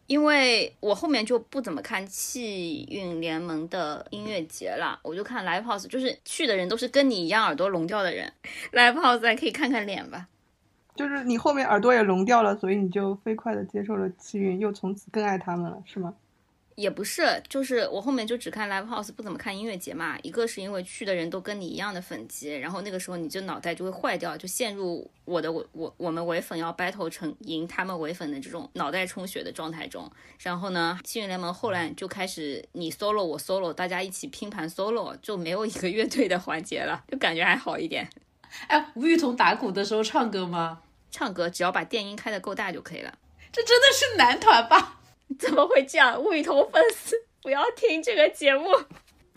[0.09, 8.33] 因为我后面就不怎么看气运联盟的音乐节了，我就看 live house，就是去的人都是跟你一样耳朵聋掉的人
[8.73, 10.27] ，live house 还可以看看脸吧。
[10.95, 16.15] 就是你后面耳朵也聋掉了，所以你就飞快的接受了气运，又从此更爱他们了，是吗？
[16.79, 20.17] 也不是，就是我后面就只看 live house，不怎么看音乐节嘛。
[20.23, 30.09] 一个是因为去的人都跟你一样的粉级，然后那个时候你就脑袋就会坏掉，就陷入我的我我我们唯粉要 battle 成赢他们唯粉的这种脑袋充血的状态中。
[30.39, 38.09] 然后呢，幸运联盟后来就开始你 solo 我 solo，大家一起拼盘 solo，就没有一个乐队的环节了，就感觉还好一点。
[38.67, 40.79] 哎，吴雨桐打鼓的时候唱歌吗？
[41.11, 43.13] 唱歌只要把电音开的够大就可以了。
[43.51, 44.98] 这真的是男团吧？
[45.37, 46.21] 怎么会这样？
[46.21, 48.65] 吴雨桐粉丝不要听这个节目。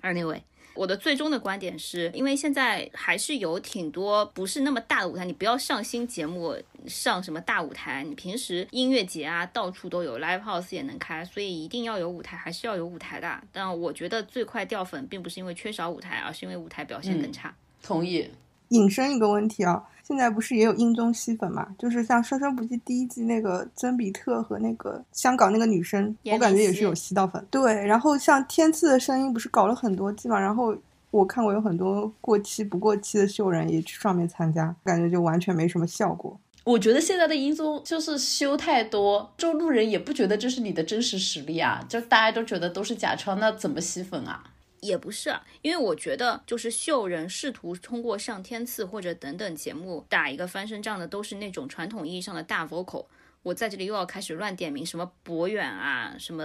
[0.03, 0.41] Anyway，
[0.75, 13.41] 我的最终的观点是，因为现在还是有挺多不是那么大的舞台，你不要上新节目，上什么大舞台，你平时音乐节啊，到处都有，live house 也能开，所以一定要有舞台，还是要有舞台的。
[13.53, 17.55] 但我觉得最快掉粉，并不是因为缺少舞台，而是因为舞台表现更差。
[17.83, 18.29] 同意。
[18.71, 21.67] 引申一个问题啊，现在不是也有英综吸粉嘛？
[21.79, 27.45] 就是像《生生不息》第一季那个曾比特和那个香港那个女生，我感觉也是有吸到粉。
[27.51, 30.39] 对，然后像天赐的声音不是搞了很多季嘛？
[30.39, 30.77] 然后
[31.11, 36.39] 我看过有很多过期不过期的秀人也去上面参加，感觉就完全没什么效果。
[36.65, 44.45] 我觉得现在的英综就是修太多，就路人也不觉得这是你的真实实力啊，就大家都觉得都是假唱，那怎么吸粉啊？
[44.83, 53.07] 也不是，因为我觉得就是秀人试图通过上天赐或者等等节目打一个翻身仗的，都是那种传统意义上的大 vocal。
[53.45, 56.45] 我在这里又要开始乱点名，什么博远啊，什么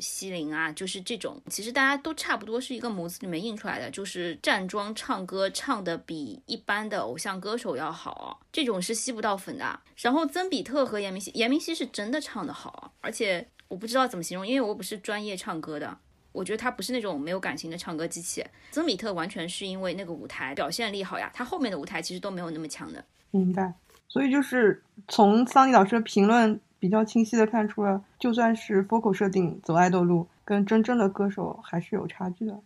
[0.00, 9.80] 西林啊，就是这种，其实大家都差不多是一个模子里面印出来的，就是站桩唱歌唱的比一般的偶像歌手要好，这种是吸不到粉的。
[9.96, 15.98] 然后曾比特和严明熙，严明熙是真的唱的好，而且我不知道怎么形容，因为我不是专业唱歌的，
[16.36, 18.44] 我觉得他不是那种没有感情的唱歌机器。
[18.70, 23.02] 曾比特完全是因为那个舞台表现力好呀，他后面的舞台其实都没有那么强的。
[23.30, 23.72] 明白。
[24.08, 32.58] 所以就是从桑尼老师的评论比较清晰的看出了，就算是 vocal 设定走爱豆路，跟真正的歌手还是有差距的。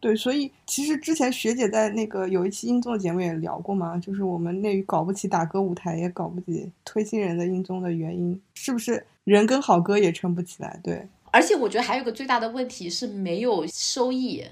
[0.00, 10.78] 对，所以其实之前学姐在那个有一期音综的节目也聊过嘛，就是我们内娱搞不起打歌舞台，也搞不起推新人的音综的原因，是不是人跟好歌也撑不起来？
[10.84, 11.08] 对，
[11.38, 14.44] 而且我觉得还有个最大的问题是没有收益。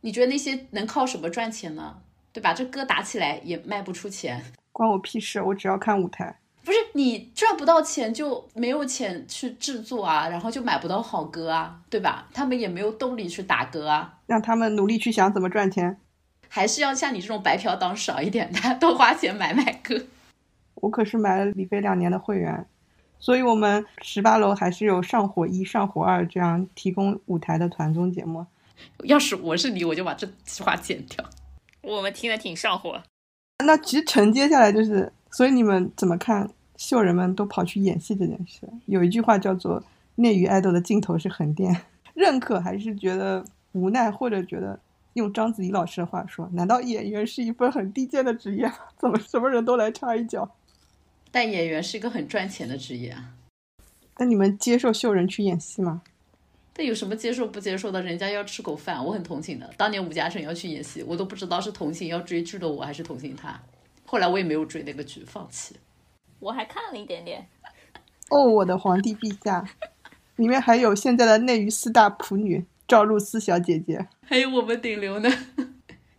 [0.00, 1.98] 你觉得那些能靠什么赚钱呢？
[2.32, 2.54] 对吧？
[2.54, 4.42] 这歌打起来也卖不出钱。
[4.72, 5.42] 关我屁事！
[5.42, 6.34] 我只要看舞台。
[6.64, 12.26] 不是你赚不到钱，就没有钱去制作啊，然后就买不到好歌啊，对吧？
[12.32, 14.20] 他们也没有动力去打歌啊。
[14.24, 15.98] 让他们努力去想怎么赚钱，
[16.48, 20.06] 还是要像你这种白嫖党少一点，的多花钱买买歌。
[20.76, 22.66] 我可是买了李飞两年的会员，
[23.24, 28.44] 所以我们十八楼还是有上火一、上火二这样提供舞台的团综节目。
[29.04, 31.24] 要是我是你，我就把这句话剪掉。
[31.80, 33.02] 我们听得挺上火。
[33.64, 38.68] 那其实承接下来就是，所以你们怎么看秀人们都跑去演戏这件事？
[38.84, 39.82] 有一句话叫做
[40.16, 41.74] “内娱爱豆的镜头是横店”，
[42.12, 44.78] 认可还是觉得无奈，或者觉得
[45.14, 48.70] 用章子怡老师的话说，难道演员是一份很低贱的职业？
[48.98, 50.46] 怎么什么人都来插一脚？
[51.34, 53.34] 但演员是一个很赚钱的职业啊。
[54.18, 56.02] 那你们接受秀人去演戏吗？
[56.76, 58.00] 那有什么接受不接受的？
[58.00, 59.68] 人家要吃口饭，我很同情的。
[59.76, 63.60] 当年吴嘉诚要去演戏，我都不知道是同情要追剧的我还是同情他。
[64.06, 65.74] 后来我也没有追那个剧，放弃。
[66.38, 67.44] 我还看了一点点。
[68.30, 69.64] 哦，我的皇帝陛下，
[70.36, 75.28] 里面还有现在的内娱四大普女赵露思小姐姐，还有我们顶流呢。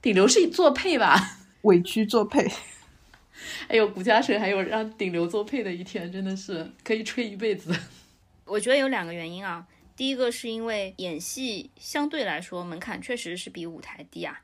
[0.01, 1.38] 顶流是做配吧？
[1.61, 2.51] 委屈做配。
[3.68, 7.74] 哎呦，谷嘉水还有让顶流做配的一天，真的是可以吹一辈子。
[8.46, 9.68] 我觉得有两个原因啊。
[9.96, 14.42] 第一个是因为演戏相对来说门槛确实是比舞台低啊。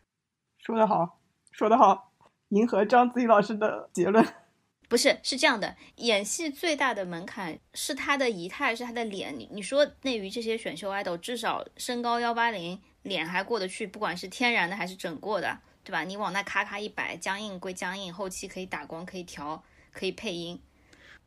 [0.59, 1.19] 说得好，
[1.51, 2.13] 说得好，
[2.49, 4.25] 迎合章子怡老师的结论。
[4.87, 9.37] 不是，是这样的，演戏最大的门槛是他的仪态，是他的脸。
[9.37, 16.03] 你你说内娱这些选秀爱豆，至少身高幺八零，脸还过得去，不管是天然的还是整过的，对吧？
[16.03, 20.59] 你往那咔咔一摆，僵硬归僵硬，后期可以打光，可以调，可以配音。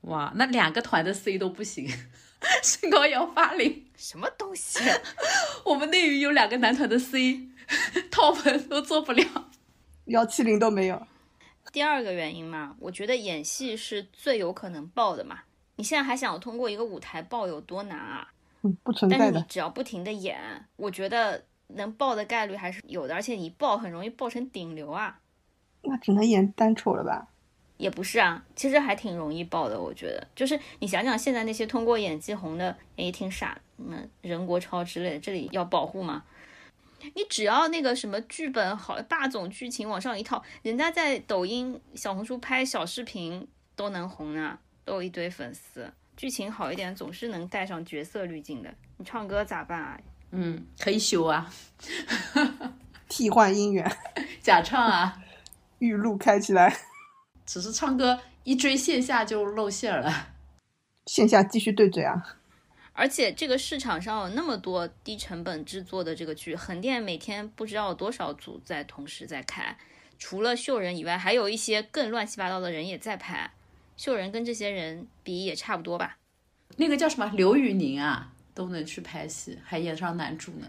[0.03, 1.89] 哇，那两个团的 C 都不行。
[2.63, 4.79] 身高幺八零，什么东西？
[5.65, 9.51] 我们内娱有两个男团的 C，top 都做不了，
[10.07, 11.07] 幺七零都没有。
[11.73, 15.41] 第二个原因嘛，我觉得演戏是最有可能爆的嘛。
[15.77, 18.31] 你现在还想通过一个舞台爆有多难啊？
[18.61, 19.25] 嗯，不存在的。
[19.25, 20.39] 但是你只要不停的演，
[20.77, 25.21] 我觉得能爆的概率还是有的，而且你爆很容易爆成顶流啊。
[25.83, 27.29] 那只能演单丑了吧？
[27.77, 30.27] 也不是啊，其实还挺容易爆的，我觉得。
[30.35, 36.25] 就是你想想，现在那些通过演技红的也挺傻，什么任国超之类的，这里要保护吗？
[37.03, 45.93] 你只要那个什么剧本好，霸总剧情往上一套，人家在抖音、小红书拍小视频都能红啊，都有一堆粉丝。
[46.17, 48.73] 剧情好一点，总是能带上角色滤镜的。
[48.97, 50.01] 你唱歌咋办啊？
[50.35, 51.49] 嗯，可以修啊，
[53.09, 53.97] 替换音源，
[54.43, 55.23] 假唱啊，
[55.79, 56.77] 预录开起来。
[57.47, 60.29] 只是唱歌一追线下就露馅了，
[61.07, 62.39] 线下继续对嘴啊！
[62.95, 69.77] 而且这个市场上有那么多低成本制作的这个剧，横店每天不知道有多少组在同时在开，
[70.19, 73.53] 除了秀人以外，还有一些更乱七八糟的人也在拍。
[73.97, 76.19] 秀人跟这些人比也差不多吧？
[76.77, 80.67] 那个叫什么刘宇宁啊，都能去拍戏，还演上男主呢。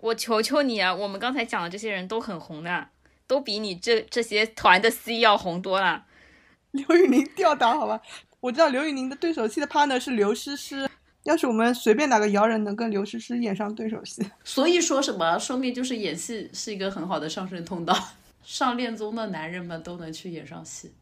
[0.00, 0.92] 我求求你啊！
[0.92, 2.88] 我们刚才讲的这些人都很红的。
[3.28, 6.04] 都比你这这些团的 C 要红多了。
[6.72, 8.02] 刘宇宁吊打好吧？
[8.40, 10.90] 我知道刘宇宁的对手戏的 partner 是刘诗诗。
[11.22, 15.38] 要是我们随便哪个摇人能跟刘诗诗演上对手戏， 所以说什么？
[15.38, 17.96] 说明就是演戏是一个很好的上升通道。
[18.42, 20.92] 上恋综的男人们都能去演上戏。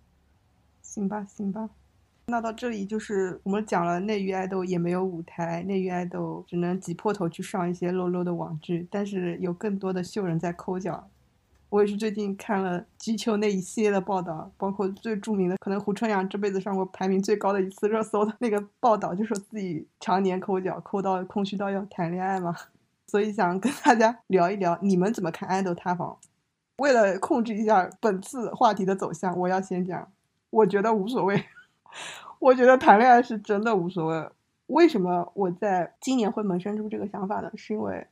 [0.83, 1.71] 行吧，行吧。
[2.31, 11.09] 那到这里就是我们讲了内娱爱豆也没有舞台，内娱爱豆只能挤破头去上一些 low low 的网剧，但是有更多的秀人在抠脚。
[11.69, 22.57] 我也是最近看了击球那一系列的报道，包括最著名的，可能胡春阳这辈子上过排名最高的一次热搜的那个报道，就说自己常年抠脚，抠到空虚到要谈恋爱嘛。
[23.07, 26.17] 所以想跟大家聊一聊，你们怎么看爱豆塌房？
[26.77, 30.11] 为了控制一下本次话题的走向，我要先讲，
[30.51, 31.45] 我觉得无所谓。
[32.39, 34.29] 我觉得谈恋爱是真的无所谓。
[34.67, 37.51] 为什么我在今年会萌生出这个想法呢？
[37.57, 38.07] 是因为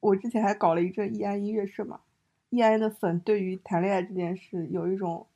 [0.00, 2.00] 我之前还搞了一阵易安音乐社嘛。
[2.50, 5.26] 易安的粉对于谈恋爱这件事有一种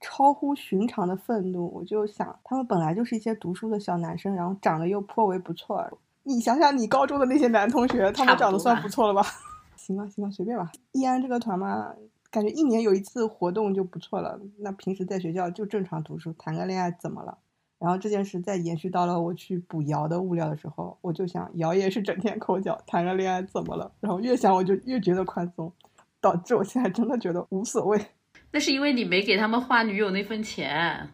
[0.00, 1.70] 超乎寻常的愤怒。
[1.74, 5.86] 我就想，他们本来就是一些读书的小男生，然后长得又颇为不错。
[6.22, 9.22] 你想想，你高中的那些男同学，他们长得算不错了吧？
[9.76, 10.72] 行吧，行吧，随便吧。
[10.92, 11.92] 易安这个团嘛，
[12.32, 14.40] 感觉一年有一次活动就不错了。
[14.58, 17.38] 那平时在学校就正常读书，谈个恋爱怎么了？
[17.78, 23.92] 然后这件事再延续到了我去补瑶的物料的时候，我就想，瑶也是整天抠脚，谈个恋爱怎么了？
[24.00, 25.72] 然后越想我就越觉得宽松。
[26.20, 28.00] 导致我现在真的觉得无所谓。
[28.52, 31.10] 那是因为你没给他们花女友那份钱。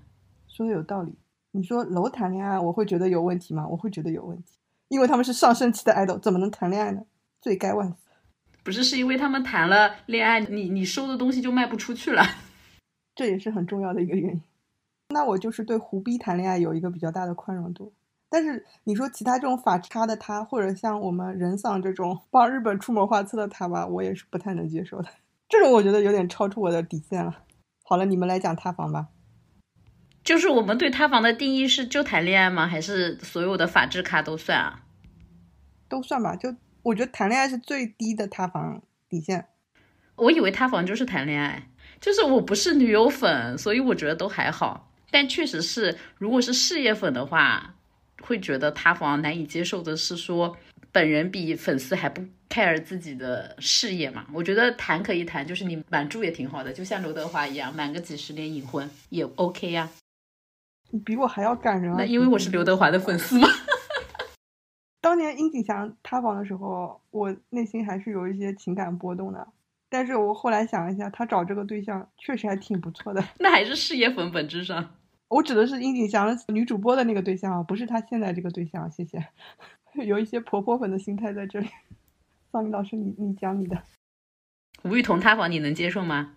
[0.47, 1.15] 说的有道理。
[1.53, 3.67] 你说楼谈恋爱，我会觉得有问题吗？
[3.67, 4.59] 我会觉得有问题，
[4.89, 7.01] 因为他们是上升期的爱豆，怎么能谈恋爱呢？
[7.41, 8.08] 罪该万死。
[8.69, 12.23] 不是，是因为他们谈了恋爱，你你收的东西就卖不出去了。
[13.17, 14.43] 这也是很重要的一个原因。
[15.09, 17.91] 那我就是对胡逼谈恋爱有一个比较大的宽容度。
[18.29, 25.09] 但是你说其他这种法差的他，或者像我们人丧这种帮日本出谋划策的他吧，我也是不太能接受的。
[25.49, 27.35] 这种我觉得有点超出我的底线了。
[27.85, 29.07] 好了，你们来讲塌房吧。
[30.23, 32.67] 就是我们对塌房的定义是就谈恋爱吗？
[32.67, 34.83] 还是所有的法制咖都算啊？
[35.89, 36.37] 都算吧。
[36.37, 36.55] 就
[36.89, 39.47] 我觉得谈恋爱是最低的塌房底线。
[40.17, 41.69] 我以为塌房就是谈恋爱，
[42.01, 44.91] 就是我不是女友粉，所以我觉得都还好。
[45.11, 47.75] 但确实是，如果是事业粉的话。
[48.21, 50.55] 会觉得塌房难以接受的是说，
[50.91, 52.21] 本人比粉丝还不
[52.51, 54.27] care 自己的事业嘛？
[54.35, 59.89] 我觉得谈可以谈，就是你瞒住也挺好的，就像刘德华一样，瞒个几十年隐婚也 OK 呀。
[60.91, 61.97] 你比我还要感人啊！
[62.01, 63.49] 那因为我是刘德华的粉丝嘛。
[65.01, 69.47] 当年殷景祥塌房的时候，我内心还是有一些情感波动的。
[69.89, 73.25] 但是我后来想一下，他找这个对象确实还挺不错的。
[73.39, 74.95] 那还是事业粉本质上。
[75.29, 78.91] 我指的是殷景祥女主播的那个对象啊，不是他现在这个对象。
[78.91, 79.25] 谢谢，
[80.05, 81.69] 有一些婆婆粉的心态在这里。
[82.51, 83.83] 桑尼老师，你你讲你的。
[84.85, 86.35] 吴雨桐塌房你能接受吗？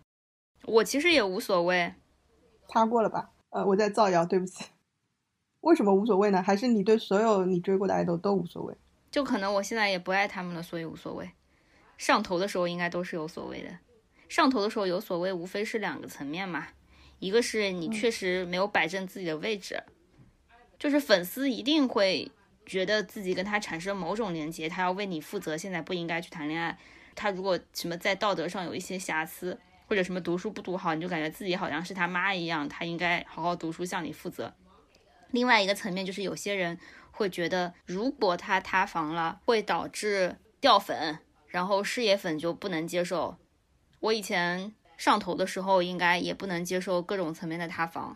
[0.65, 1.93] 我其实也无所谓。
[2.67, 3.31] 塌过了吧？
[3.49, 4.65] 呃，我在造谣，对不起。
[5.61, 6.41] 为什么无所谓呢？
[6.41, 8.75] 还是你对所有你追过的爱豆都无所谓？
[9.09, 11.31] 就可能我现在也不爱他们了，所以无所谓。
[11.97, 13.69] 上头的时候应该都是有所谓的。
[14.27, 16.67] 上头的时候有所谓，无非是两个层面嘛。
[17.19, 19.83] 一个是你确实没有摆正自己的位置，
[20.79, 22.31] 就是粉丝一定会
[22.65, 26.75] 觉得自己跟他产生某种连接，他要为你负责，现在不应该去谈恋爱。
[27.13, 34.51] 他如果什么在道德上有一些瑕疵，或者什么读书不读好，你就感觉自己好像是他妈一样，他应该好好读书，向你负责。
[35.31, 36.77] 另外一个层面就是有些人
[37.11, 43.37] 会觉得，如果他塌房了，会导致掉粉，然后事业粉就不能接受。
[43.99, 44.73] 我以前。
[44.97, 48.15] 上头的时候，应该也不能接受各种层面的塌房，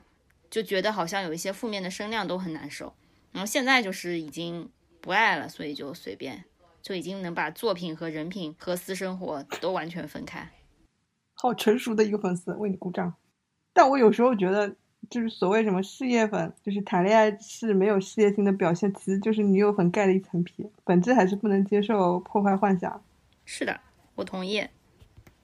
[0.51, 2.93] 就觉得好像有一些负面的声量都很难受。
[3.31, 4.69] 然后现在就是已经
[5.01, 6.45] 不爱了，所以就随便，
[6.83, 10.51] 就已经能把作品和人品和私生活都完全分开。
[11.33, 13.15] 好成熟的一个粉丝，为你鼓掌。
[13.73, 14.75] 但我有时候觉得，
[15.09, 23.01] 就是所谓什么事业粉，就是谈恋爱是没有事业心的表现，其实就是女友粉盖了一层皮，本质还是不能接受破坏幻想。
[23.45, 23.79] 是的，
[24.15, 24.65] 我同意。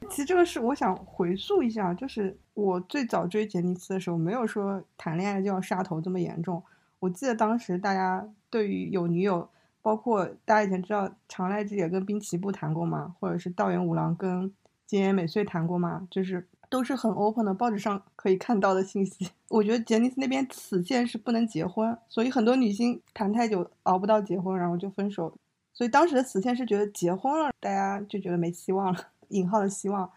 [0.09, 6.61] 其实这个是我想回溯一下，就是我最早追杰尼斯的时候，没有说谈恋爱就要杀头这么严重。
[6.99, 9.47] 我记得当时大家对于有女友，
[9.81, 14.51] 包括大家以前知道长濑智也跟滨崎步谈过嘛，或者是道元五郎跟
[14.89, 19.29] 菅野美穗谈过嘛，就是都是很 open 的，报纸上可以看到的信息。
[19.49, 25.37] 我觉得杰尼斯那边此线是不能结婚，所以很多女星谈太久熬不到结婚，然后就分手。
[25.73, 29.09] 所以当时的死线是觉得结婚了，大家就觉得没希望了。
[29.27, 30.09] 引号的希望，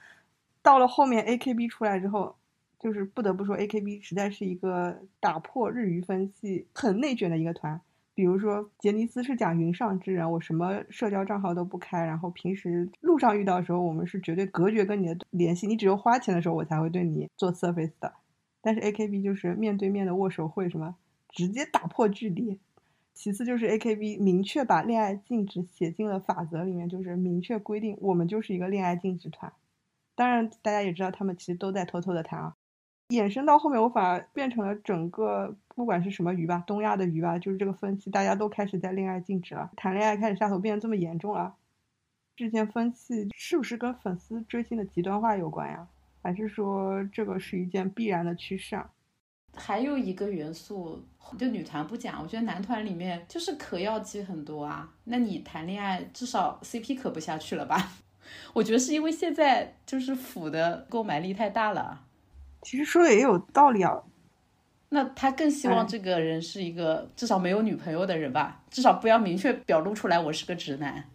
[0.62, 2.36] 到了后面 A K B 出来之后，
[2.78, 7.80] 就是不得不说 A K B 实在是一个打破日语分系很内卷的一个团。
[8.14, 18.12] 比如说杰尼斯是讲云上之人，我什么社交账号都不开，然后平时路上遇到的时候，我们是绝对隔绝跟你的联系，你只有花钱的时候我才会对你做 surface 的。
[18.62, 20.94] 但是 A K B 就是面对面的握手会，什么
[21.28, 22.58] 直接打破距离。
[23.12, 29.52] 其次就是 A K B 明确把恋爱禁止写进了法则里面，就是明确规定我们就是一个恋爱禁止团。
[30.14, 32.54] 当然，大家也知道他们其实都在偷偷的谈啊。
[33.14, 41.54] 衍生到后面，我反而变成了整个不管是什么鱼吧，东亚的鱼吧，就是这个分期，大家都开始在恋爱禁止了，谈恋爱开始下头变得这么严重了。
[42.36, 45.86] 之前分析是不是跟粉丝追星的极端化有关呀？
[46.22, 48.90] 还是说这个是一件必然的趋势啊？
[49.56, 51.04] 还有一个元素，
[51.38, 54.92] 就女团不讲，我觉得男团里面就是嗑药机很多啊。
[55.04, 57.92] 那你谈恋爱至少 CP 嗑不下去了吧？
[58.54, 62.03] 我觉得是因为现在就是腐的购买力太大了。
[62.64, 64.02] 其实说的也有道理啊。
[64.88, 68.62] 那他更希望这个人是一个至少没有女朋友的人吧？
[68.70, 71.10] 至少不要明确表露出来我是个直男。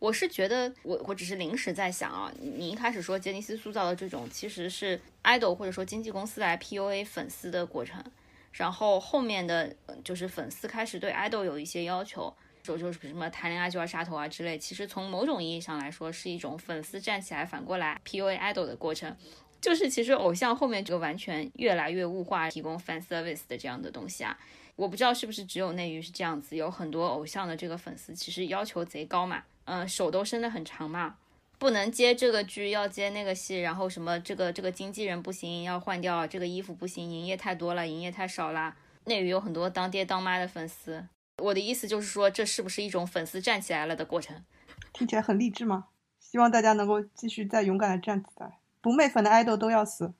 [0.00, 8.02] 我是觉得，我我只是临时在想啊，你一开始说杰尼斯塑造的这种其实是 idol 或者说经纪公司来 PUA 粉丝的过程，
[8.50, 9.72] 然后后面的
[10.02, 12.34] 就是粉丝开始对 idol 有一些要求，
[12.64, 19.16] 说就是什么谈恋爱就要杀头啊之类，其实从某种意义上来说是一种粉丝站起来反过来 PUA idol 的过程，
[19.62, 24.36] 就是其实偶像后面这个完全越来越物化，提供 fan service 的这样的东西啊，
[24.76, 29.44] 我不知道是不是只有内娱是这样子，有很多偶像的这个粉丝其实要求贼高嘛。
[29.64, 31.14] 嗯，手都伸得很长嘛，
[31.56, 38.76] 不能接这个剧，要接那个戏，然后什么这个这个经纪人不行，要换掉这个衣服不行，营业太多了，营业太少啦。
[39.04, 41.06] 内娱有很多当爹当妈的粉丝，
[41.38, 44.44] 我的意思就是说，这是不是一种粉丝站起来了的过程？
[44.92, 45.86] 听起来很励志吗？
[46.18, 50.12] 希望大家能够继续再勇敢的站起来，不媚粉的爱豆都要死。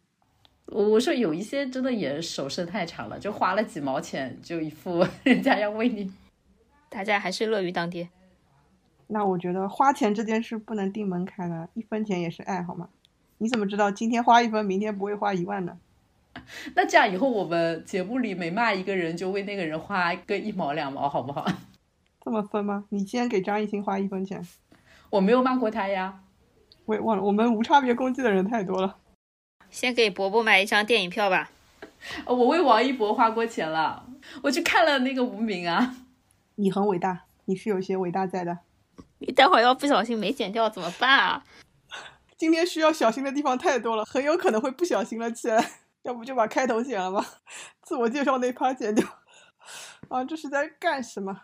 [0.66, 6.10] 我说有一些真的也手伸太长了，就花了几毛钱，就一副 人家要为你，
[6.88, 8.08] 大家还是乐于当爹。
[9.08, 12.88] 那我觉得花钱这件事不能定门槛的，一分钱也是爱好吗？
[13.38, 15.76] 你怎么知道今天花一分，明天不会花一万呢？
[16.74, 21.44] 那这样以后我们节目里每骂一个人，就为那个人花个一毛两毛，好不好？
[22.24, 22.84] 这么分吗？
[22.90, 24.46] 你先给张艺兴花一分钱，
[25.10, 26.20] 我没有骂过他呀。
[26.84, 28.96] 我也忘了，我们无差别攻击的人太多了。
[29.70, 31.50] 先给伯伯买一张电影票吧。
[32.26, 34.04] 我为王一博花过钱了，
[34.42, 35.96] 我去看了那个《无名》啊。
[36.56, 38.58] 你很伟大，你是有些伟大在的。
[39.18, 41.44] 你待会儿要不小心没剪掉怎么办啊？
[42.36, 45.64] 今天需要小心的地方太多了，很有可能会不小心了起来。
[46.02, 47.24] 要不就把开头剪了吧，
[47.82, 49.06] 自我介绍那趴剪掉。
[50.08, 51.42] 啊，这是在干什么？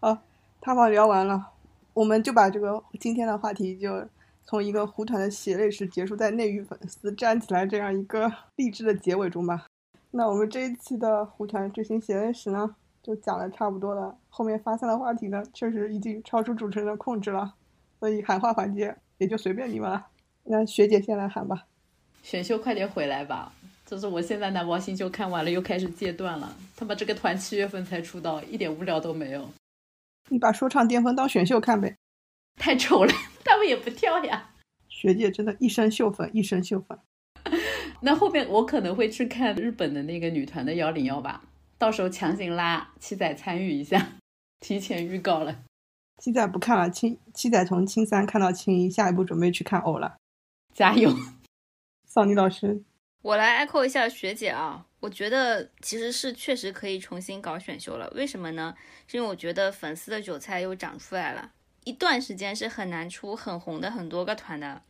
[0.00, 0.18] 好，
[0.60, 1.52] 他们聊完了，
[1.92, 4.08] 我们就把这个今天的话题就
[4.46, 9.66] 从一个胡团的血泪史结束在内娱粉丝站起来这样一个励志的结尾中吧。
[10.10, 12.76] 那我们这一期的胡团追星血泪史呢？
[13.02, 17.52] 就讲的差不多了，后面发散的话题呢，确实已经超出主持人的控制了，
[18.00, 20.06] 所以喊话环节也就随便你们了。
[20.44, 21.66] 那学姐先来喊吧。
[22.22, 23.52] 选秀快点回来吧！
[23.84, 26.56] 就是我现在男包新秀看完了，又开始戒断了。
[26.74, 29.46] 他们这个团七月份才出道，一点无聊都没有。
[30.30, 31.94] 你把说唱巅峰当选秀看呗。
[32.56, 33.12] 太丑了，
[33.44, 34.50] 他们也不跳呀。
[34.88, 36.98] 学姐真的一身秀粉，一身秀粉。
[38.00, 41.42] 那后面我可能会去看日本的那个女团的幺零幺吧。
[41.76, 44.12] 到时候强行拉七仔参与一下，
[44.60, 45.62] 提前预告了。
[46.18, 50.16] 七仔不看了，青七仔从青三看到青一，下一步准备去看偶了。
[50.72, 51.12] 加油，
[52.06, 52.82] 桑尼老师。
[53.22, 58.10] 我来 echo 一下学姐啊，我觉得其实是确实可以重新搞选秀了。
[58.14, 58.74] 为什么呢？
[59.06, 61.50] 是因为我觉得粉丝的韭菜又长出来了。
[61.84, 64.82] 一段时间是很难出很红的很多个团的，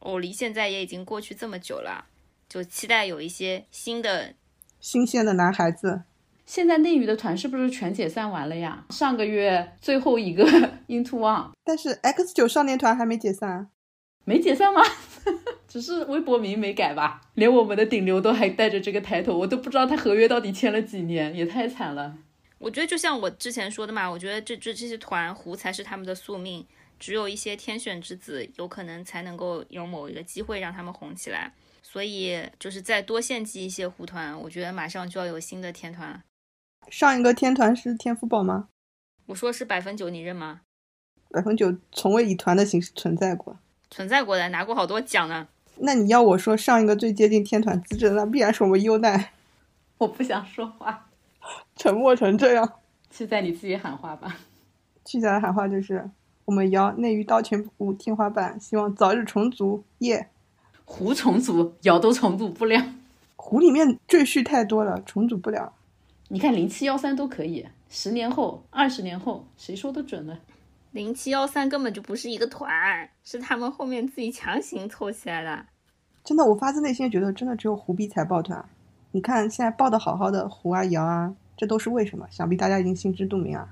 [0.00, 2.06] 偶离现在也已经过去这么久了，
[2.48, 4.34] 就期待有一些新的、
[4.78, 6.02] 新鲜的男孩子。
[6.44, 8.84] 现在内娱的团是不是全解散完了呀？
[8.90, 10.44] 上个月最后一个
[10.88, 13.70] Into One，但是 X 九少年团还没解散，
[14.24, 14.82] 没解散吗？
[15.66, 17.22] 只是微博名没改吧？
[17.34, 22.18] 连我们的顶流都还带着这个抬头，我都不知道他合约到底签了几年，也太惨了。
[22.62, 26.64] 我觉得就像我之前说的嘛，我觉得这这这些团糊才是他们的宿命，
[26.96, 31.52] 只有一些天选之子有可能才能够有某一个机会让他们红起来。
[31.82, 36.22] 所以就是再多献祭一些胡团，我觉得马上就要有新的天团。
[36.88, 38.68] 上一个天团是天赋宝吗？
[39.26, 40.60] 我说是百分九，你认吗？
[41.30, 43.58] 百分九从未以团的形式存在过，
[43.90, 45.48] 存在过的，拿过好多奖呢。
[45.78, 49.32] 那你要我说上一个最接近天团资质的，那必然是我们优奈。
[49.98, 51.10] 我不想说话，
[51.76, 52.72] 沉默成这样。
[53.10, 54.36] 是在你自己喊话吧。
[55.04, 56.08] 七仔的喊话就是：
[56.44, 59.84] 我们摇内娱刀前舞天花板，希望早日重组。
[59.98, 60.28] 耶！
[60.84, 62.82] 湖重组，摇都重组不了。
[63.36, 65.72] 湖里面赘婿太多了，重组不了。
[66.28, 70.38] 你看零七幺三都可以，十年后、二十年后，谁说的准呢？
[70.90, 75.66] 零七幺三根本就不是一个团，是他们后面自己强行凑起来的。
[76.24, 78.64] 真的，我发自内心觉得，真的只有胡逼才抱团。
[79.12, 82.26] 你看现在抱的好好的胡啊、瑶啊，这都是为什么？
[82.30, 83.68] 想必大家已经心知肚明啊。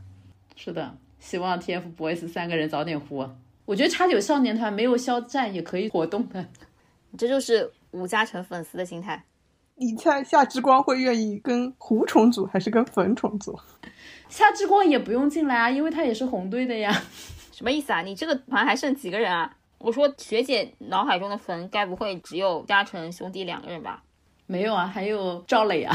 [0.54, 3.26] 是的，希望 TFBOYS 三个人早点胡。
[3.64, 6.44] 我觉得叉九少年团没有肖战也可以活动的，
[7.16, 9.24] 这就是吴嘉诚粉丝的心态。
[9.76, 13.58] 你猜夏之光会愿意跟胡重组还是跟粉重组？
[14.28, 16.92] 夏之光也不用进来啊，因为他也是红队的呀。
[17.52, 18.02] 什么意思啊？
[18.02, 19.56] 你这个团还剩几个人啊？
[19.78, 24.02] 我说学姐脑海中的坟，该不会只有嘉诚兄弟两个人吧？
[24.50, 25.94] 没有啊，还有赵磊啊。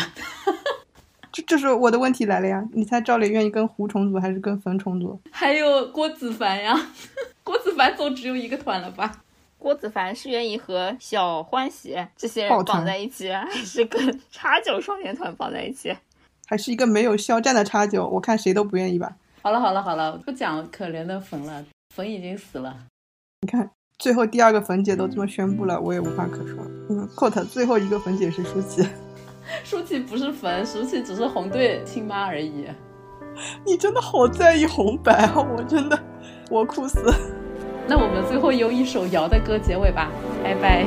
[1.29, 2.63] 这这是我的问题来了呀！
[2.71, 5.19] 你猜赵磊愿意跟胡重组还是跟冯重组？
[5.29, 6.73] 还有郭子凡呀，
[7.43, 9.21] 郭子凡总只有一个团了吧？
[9.57, 15.93] 郭子凡是愿意和小欢喜这些人绑在一起，还是跟叉九少年团绑在一起？
[16.47, 18.07] 还是一个没有肖战的叉九？
[18.07, 19.17] 我看谁都不愿意吧。
[19.41, 22.77] 好了好了好了，不讲可怜的冯了，冯已经死了。
[23.41, 26.65] 你看，最后第二个冯姐都这么宣布了，我也无话可说。
[26.89, 28.87] 嗯，quote 最后一个粉姐是舒淇。
[29.63, 32.65] 舒淇不是粉，舒淇只是红队亲妈而已。
[33.65, 35.35] 你真的好在意红白啊！
[35.35, 35.99] 我真的，
[36.49, 36.99] 我哭死。
[37.87, 40.09] 那我们最后用一首瑶的歌结尾吧，
[40.43, 40.85] 拜拜。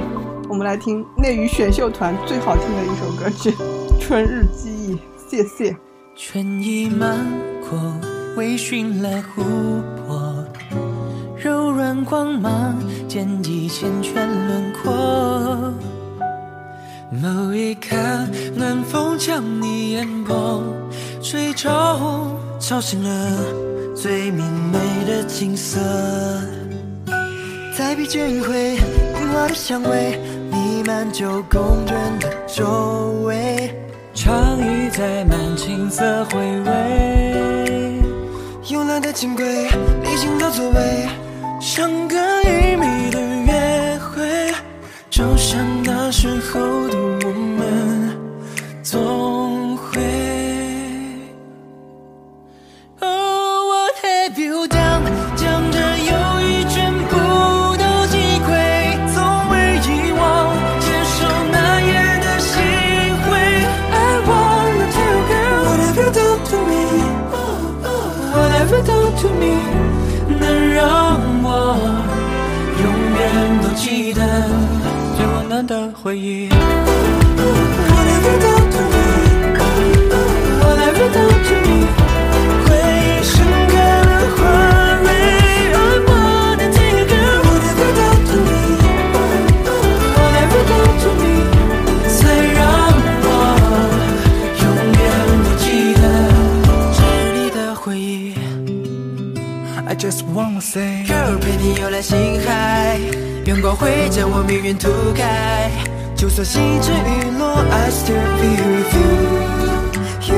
[0.49, 3.51] 我们来听内娱选秀团最好听的一首歌曲
[4.01, 4.95] 《春日记忆》，
[5.29, 5.77] 谢谢。
[6.17, 7.19] 春意漫
[7.69, 7.79] 过，
[8.37, 9.43] 微醺了湖
[10.07, 10.18] 泊，
[11.41, 12.77] 柔软光芒
[13.07, 15.73] 剪辑缱绻轮廓。
[17.11, 17.95] 某一刻，
[18.57, 20.65] 暖风将你眼波
[21.23, 21.71] 吹皱，
[22.59, 23.31] 吵醒了
[23.95, 25.79] 最明媚的景色。
[27.77, 30.19] 在疲倦会，樱花的香味
[30.51, 33.73] 弥漫旧宫殿的周围。
[34.13, 38.03] 长椅载满青涩回味，
[38.65, 39.45] 慵懒的金龟，
[40.03, 41.09] 理性的座位，
[41.61, 44.55] 相隔一米的约会。
[45.11, 47.88] 就像那时候的我们，
[75.61, 76.49] 里的回忆。
[99.87, 103.28] I just wanna say, girl，陪你游览星海。
[103.49, 105.71] 阳光会将我命运涂改，
[106.15, 109.49] 就算星辰陨落，I still feel you。
[110.29, 110.37] You，